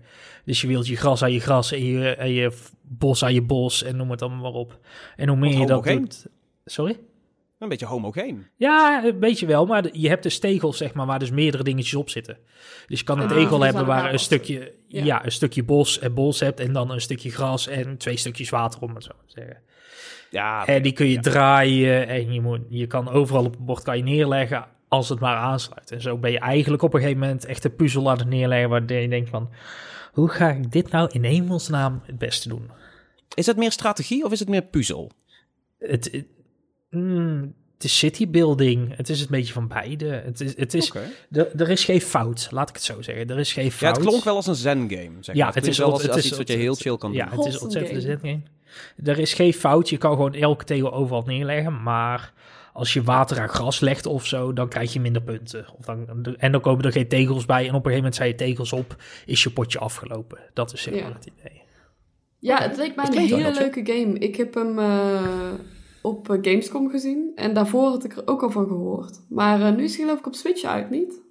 [0.45, 3.41] Dus je wilt je gras aan je gras en je, en je bos aan je
[3.41, 4.79] bos en noem het allemaal maar op.
[5.15, 6.27] En hoe meer je dat doet...
[6.65, 6.99] Sorry?
[7.63, 8.47] Een beetje homogeen.
[8.55, 11.63] Ja, een beetje wel, maar de- je hebt dus tegels, zeg maar, waar dus meerdere
[11.63, 12.37] dingetjes op zitten.
[12.87, 15.03] Dus je kan een Ah, tegel hebben waar een stukje, Ja.
[15.03, 15.25] ja.
[15.25, 18.81] een stukje bos en bos hebt en dan een stukje gras en twee stukjes water,
[18.81, 19.57] om het zo te zeggen.
[20.29, 23.83] Ja, En die kun je draaien en je, moet, je kan overal op het bord
[23.83, 25.91] kan je neerleggen als het maar aansluit.
[25.91, 28.69] En zo ben je eigenlijk op een gegeven moment echt een puzzel aan het neerleggen
[28.69, 29.49] waar je denkt van,
[30.11, 32.71] hoe ga ik dit nou in hemelsnaam het beste doen?
[33.33, 35.11] Is het meer strategie of is het meer puzzel?
[35.79, 36.25] Het, het,
[36.93, 40.05] mm, het is citybuilding, het is een beetje van beide.
[40.05, 40.91] Het is, het is,
[41.31, 43.29] er, er is geen fout, laat ik het zo zeggen.
[43.29, 43.95] Er is geen Ja, fout.
[43.95, 45.11] het klonk wel als een zen-game.
[45.19, 45.53] Zeg Ja, maar.
[45.53, 47.19] het is wel als, het als is iets wat je heel chill kan doen.
[47.19, 48.41] Ja, het is ontzettend een zetgame.
[49.03, 52.33] Er is geen fout, je kan gewoon elke tegel overal neerleggen, maar
[52.73, 55.65] als je water aan gras legt of zo, dan krijg je minder punten.
[55.77, 58.29] Of dan, en dan komen er geen tegels bij en op een gegeven moment zijn
[58.29, 60.39] je tegels op, is je potje afgelopen.
[60.53, 61.01] Dat is zeg Ja.
[61.03, 61.61] maar het idee.
[62.39, 64.17] Ja, het leek mij een hele leuke game.
[64.19, 65.21] Ik heb hem eh,
[66.03, 67.31] op eh, Gamescom gezien.
[67.35, 69.19] En daarvoor had ik er ook al van gehoord.
[69.29, 71.21] Maar eh, nu is hij geloof ik op Switch uit, niet?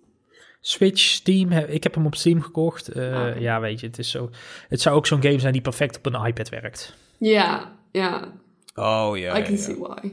[0.61, 2.89] Switch, Steam, ik heb hem op Steam gekocht.
[2.89, 3.41] Eh, Ah.
[3.41, 4.31] Ja, weet je, het is zo.
[4.69, 6.95] Het zou ook zo'n game zijn die perfect op een iPad werkt.
[7.19, 8.33] Ja, ja.
[8.75, 9.39] Oh ja.
[9.39, 9.59] I can ja.
[9.59, 10.13] see why.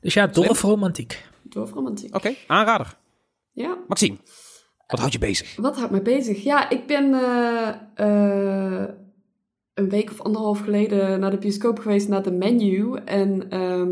[0.00, 1.24] Dus ja, dorfromantiek.
[1.42, 2.14] Dorfromantiek.
[2.14, 2.96] Oké, aanrader.
[3.52, 3.76] Ja.
[3.88, 4.16] Maxime,
[4.86, 5.56] wat houdt je bezig?
[5.56, 6.42] Wat houdt mij bezig?
[6.42, 8.88] Ja, ik ben eh, eh,
[9.80, 12.94] een week of anderhalf geleden naar de bioscoop geweest, naar de menu.
[13.04, 13.90] En ehm,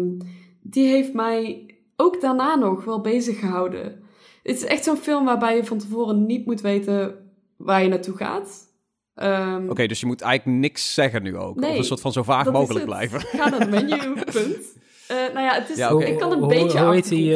[0.61, 1.67] die heeft mij
[1.97, 4.03] ook daarna nog wel bezig gehouden.
[4.43, 7.15] Het is echt zo'n film waarbij je van tevoren niet moet weten
[7.57, 8.67] waar je naartoe gaat.
[9.15, 11.57] Ehm, Oké, dus je moet eigenlijk niks zeggen nu ook.
[11.61, 13.21] Nee, of een soort van zo vaag mogelijk blijven.
[13.21, 14.77] Ga naar het menu, punt.
[15.09, 17.35] Eh, nou ja, het is, Ja, ik kan een beetje hoe heet die,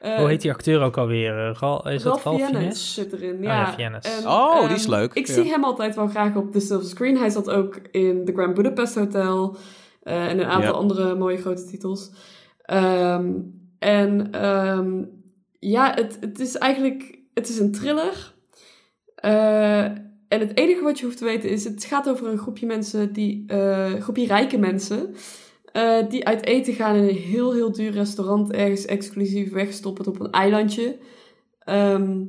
[0.00, 1.48] Hoe heet die acteur ook alweer?
[1.48, 2.94] Eh, Ral, is dat Ralph Ralph Fiennes Fiennes?
[2.94, 3.54] zit erin, Oh ja.
[3.60, 4.18] ja, Fiennes.
[4.18, 5.32] En, Oh, die ehm, is leuk, Ik ja.
[5.32, 7.16] zie hem altijd wel graag op de Silver Screen.
[7.16, 9.56] Hij zat ook in The Grand Budapest Hotel
[10.02, 10.78] eh, en een aantal Ja.
[10.78, 12.10] andere mooie grote titels.
[12.62, 13.32] Ehm,
[13.78, 15.02] en ehm,
[15.58, 18.34] ja, het, het is eigenlijk het is een thriller.
[19.14, 19.82] Eh,
[20.28, 23.12] en het enige wat je hoeft te weten is, het gaat over een groepje mensen,
[23.12, 25.14] die, eh, een groepje rijke mensen,
[25.72, 30.20] eh, die uit eten gaan in een heel, heel duur restaurant ergens exclusief wegstoppen op
[30.20, 30.98] een eilandje.
[31.58, 32.20] Ehm,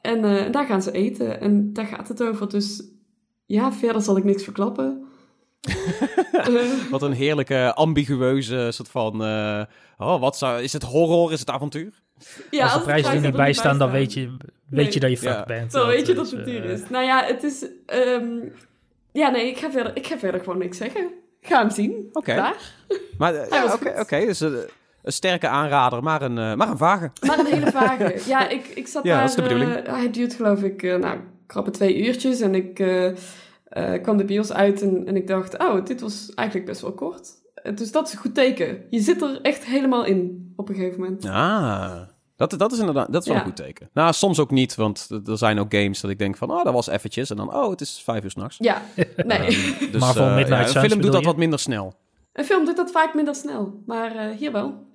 [0.00, 2.48] en eh, daar gaan ze eten en daar gaat het over.
[2.48, 2.82] Dus
[3.46, 5.04] ja, verder zal ik niks verklappen.
[6.32, 9.24] Eh, Wat een heerlijke, ambigueuze soort van...
[9.24, 9.62] eh,
[9.98, 11.32] oh, wat zou, is het horror?
[11.32, 12.02] Is het avontuur?
[12.50, 14.92] ja, als de prijzen er niet bij staan, dan weet je, weet Nee.
[14.92, 15.44] je dat je fucked Ja.
[15.44, 15.72] bent.
[15.72, 16.88] Dan weet je dat het duur is.
[16.90, 17.66] Nou ja, het is...
[17.86, 18.28] ehm,
[19.12, 21.10] ja, nee, ik ga, verder, ik ga verder gewoon niks zeggen.
[21.42, 22.08] Ga hem zien.
[22.12, 22.52] Oké.
[23.18, 27.10] Maar ja, oké, dus een sterke aanrader, maar een, eh, maar een vage.
[27.26, 28.20] Maar een hele vage.
[28.32, 29.20] Ja, ik, ik zat Ja, daar...
[29.20, 29.72] dat is de bedoeling.
[29.72, 32.40] eh, hij duurt geloof ik, eh, nou, krappe twee uurtjes.
[32.40, 32.74] En ik
[34.02, 37.30] kwam de bios uit en, en ik dacht, oh, dit was eigenlijk best wel kort.
[37.74, 38.82] Dus dat is een goed teken.
[38.90, 41.24] Je zit er echt helemaal in op een gegeven moment.
[41.24, 42.00] Ah,
[42.50, 43.42] dat, dat is inderdaad, dat is wel Ja.
[43.42, 43.88] een goed teken.
[43.92, 46.72] Nou, soms ook niet, want er- zijn ook games dat ik denk van, oh, dat
[46.72, 47.30] was eventjes.
[47.30, 48.56] En dan, oh, het is vijf uur s'nachts.
[48.58, 48.82] Ja,
[49.16, 49.46] nee.
[49.90, 51.26] Dus, Marvel eh, Midnight ja, een film doet dat je?
[51.26, 51.94] wat minder snel.
[52.32, 53.82] Een film doet dat vaak minder snel.
[53.86, 54.90] Maar eh, hier wel.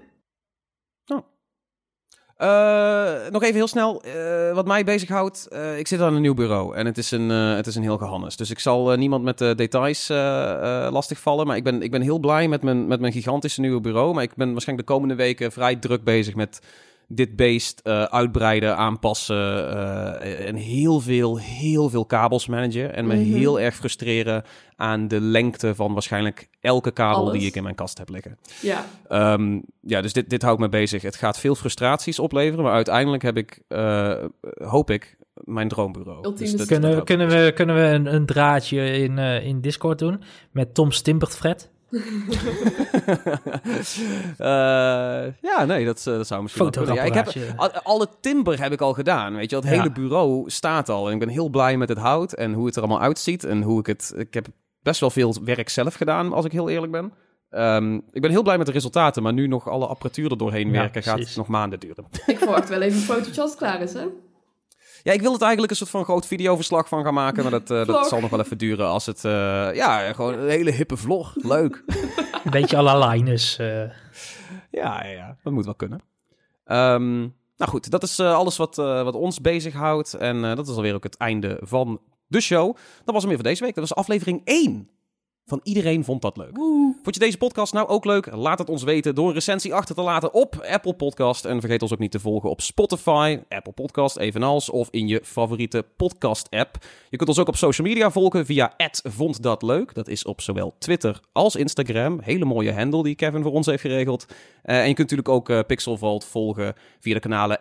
[2.38, 5.48] Eh, nog even heel snel, eh, wat mij bezighoudt.
[5.48, 7.82] Eh, ik zit aan een nieuw bureau en het is een, eh, het is een
[7.82, 8.36] heel gehannes.
[8.38, 11.48] Dus ik zal niemand met de details eh eh lastigvallen.
[11.48, 14.14] Maar ik ben, ik ben heel blij met mijn, met mijn gigantische nieuwe bureau.
[14.14, 16.60] Maar ik ben waarschijnlijk de komende weken vrij druk bezig met
[17.08, 19.70] dit beest eh, uitbreiden, aanpassen.
[19.72, 22.95] eh, en heel veel, heel veel kabels managen.
[22.95, 23.34] En me Mhm.
[23.34, 24.43] heel erg frustreren
[24.76, 27.38] aan de lengte van waarschijnlijk elke kabel Alles.
[27.39, 28.38] die ik in mijn kast heb liggen.
[28.62, 31.01] Ja, Ehm, ja, dus dit, dit houdt me bezig.
[31.01, 34.24] Het gaat veel frustraties opleveren, maar uiteindelijk heb ik, eh,
[34.64, 36.36] hoop ik, mijn droombureau.
[36.36, 39.99] Dus dat- Kunnen, dat kunnen, we, kunnen we een, een draadje in, eh, in Discord
[39.99, 41.70] doen met Tom Stimpert Fred?
[44.38, 44.48] Eh,
[45.42, 46.94] ja, nee, dat, eh, dat zou misschien wel.
[46.94, 49.56] Ja, ik heb, al- alle timber heb ik al gedaan, weet je.
[49.56, 49.72] Het Ja.
[49.72, 52.76] hele bureau staat al en ik ben heel blij met het hout en hoe het
[52.76, 54.14] er allemaal uitziet en hoe ik het...
[54.18, 54.48] Ik heb
[54.82, 57.14] best wel veel werk zelf gedaan, als ik heel eerlijk ben.
[57.50, 60.68] Ehm, ik ben heel blij met de resultaten, maar nu nog alle apparatuur er doorheen
[60.68, 62.06] Ja, werken gaat het nog maanden duren.
[62.26, 64.06] ik verwacht wel even een fotootje als het klaar is, hè?
[65.08, 67.72] Ja, ik wil het eigenlijk een soort van groot videoverslag van gaan maken, maar dat,
[67.72, 69.26] eh, dat zal nog wel even duren als het...
[69.26, 69.32] eh,
[69.74, 71.34] ja, gewoon een hele hippe vlog.
[71.36, 71.84] Leuk.
[72.43, 73.58] Een beetje à la Linus.
[73.58, 73.68] eh.
[74.72, 76.01] ja, ja, ja, dat moet wel kunnen.
[76.66, 77.20] Ehm,
[77.58, 80.14] nou goed, dat is eh, alles wat, eh, wat ons bezighoudt.
[80.14, 82.76] En eh, dat is alweer ook het einde van de show.
[83.03, 83.76] Dat was hem weer voor deze week.
[83.76, 84.89] Dat was aflevering 1
[85.45, 86.58] van Iedereen Vond Dat Leuk.
[87.08, 88.36] Vond je deze podcast nou ook leuk?
[88.36, 91.45] Laat het ons weten door een recensie achter te laten op Apple Podcast.
[91.45, 95.22] En vergeet ons ook niet te volgen op Spotify, Apple Podcast evenals, of in je
[95.24, 96.78] favoriete podcast-app.
[97.10, 99.93] Je kunt ons ook op social media volgen via @vonddatleuk.
[99.93, 102.20] Dat is op zowel Twitter als Instagram.
[102.22, 104.26] Hele mooie handle die Kevin voor ons heeft geregeld.
[104.62, 107.60] Eh, en je kunt natuurlijk ook eh, Pixel Vault volgen via de kanalen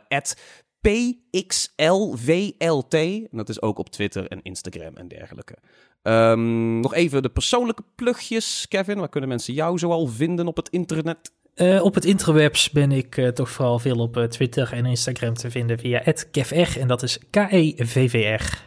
[1.31, 2.95] PXLVLT.
[2.95, 5.59] En dat is ook op Twitter en Instagram en dergelijke.
[6.07, 8.99] Ehm, nog even de persoonlijke plugjes, Kevin.
[8.99, 11.33] Waar kunnen mensen jou zoal vinden op het internet?
[11.55, 15.35] Eh, op het interwebs ben ik eh, toch vooral veel op eh, Twitter en Instagram
[15.35, 18.63] te vinden via @kevr en dat is E K-E-V-V-R.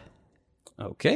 [0.76, 1.08] Oké.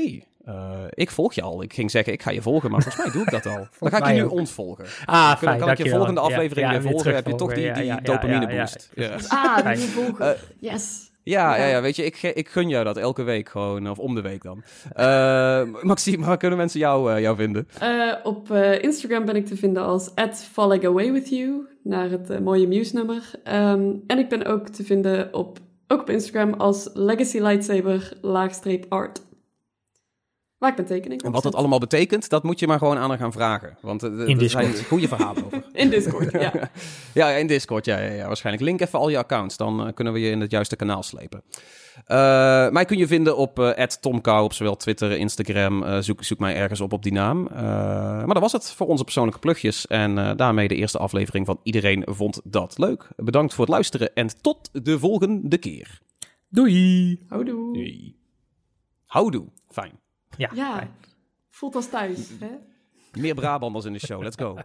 [0.45, 1.63] eh, ik volg je al.
[1.63, 3.67] Ik ging zeggen, ik ga je volgen, maar volgens mij doe ik dat al.
[3.81, 4.31] Dan ga ik je nu ook.
[4.33, 4.85] ontvolgen.
[5.05, 7.15] Ah, Dan fijn, kan ik je volgende Ja, aflevering ja, weer weer volgen.
[7.15, 8.91] Heb je toch die, die Ja, ja, ja, dopamine ja, boost.
[8.95, 9.17] Ja.
[9.29, 10.37] Ah, die volgen.
[10.61, 11.11] Yes.
[11.25, 11.81] Ja, ja, Ja.
[11.81, 14.63] weet je, ik, ik gun jou dat elke week gewoon, of om de week dan.
[14.95, 17.69] Eh Maxime, waar kunnen mensen jou, eh, jou vinden?
[17.79, 18.51] Eh, op
[18.81, 20.11] Instagram ben ik te vinden als
[20.53, 20.83] @falling
[21.83, 23.31] naar het mooie Muse-nummer.
[23.45, 25.59] Ehm, en ik ben ook te vinden op,
[25.89, 29.23] ook op Instagram als Legacy Lightsaber laagstreep art.
[30.61, 33.19] Ik mijn tekening En wat dat allemaal betekent, dat moet je maar gewoon aan haar
[33.19, 33.77] gaan vragen.
[33.81, 35.65] Want eh, er In er zijn goede verhalen over.
[35.73, 36.41] In Discord, ja.
[36.41, 36.71] Ja,
[37.29, 38.65] ja, in Discord, ja, ja, ja, waarschijnlijk.
[38.65, 41.43] Link even al je accounts, dan eh, kunnen we je in het juiste kanaal slepen.
[42.05, 46.03] Eh, mij kun je vinden op @tomkou op zowel Twitter, Instagram.
[46.03, 47.47] Zoek, zoek mij ergens op op die naam.
[47.47, 49.87] Eh, maar dat was het voor onze persoonlijke plugjes.
[49.87, 53.09] En eh, daarmee de eerste aflevering van Iedereen Vond Dat Leuk.
[53.17, 56.01] Bedankt voor het luisteren en tot de volgende keer.
[56.49, 57.21] Doei!
[57.29, 57.73] Houdoe.
[57.73, 58.17] Doei.
[59.07, 59.47] Houdoe.
[59.71, 60.04] Fijn.
[60.37, 60.95] Ja, Ja, fijn.
[61.51, 62.51] voelt als thuis, hè?
[63.21, 64.23] Meer Brabanders in de show.
[64.23, 64.57] Let's go.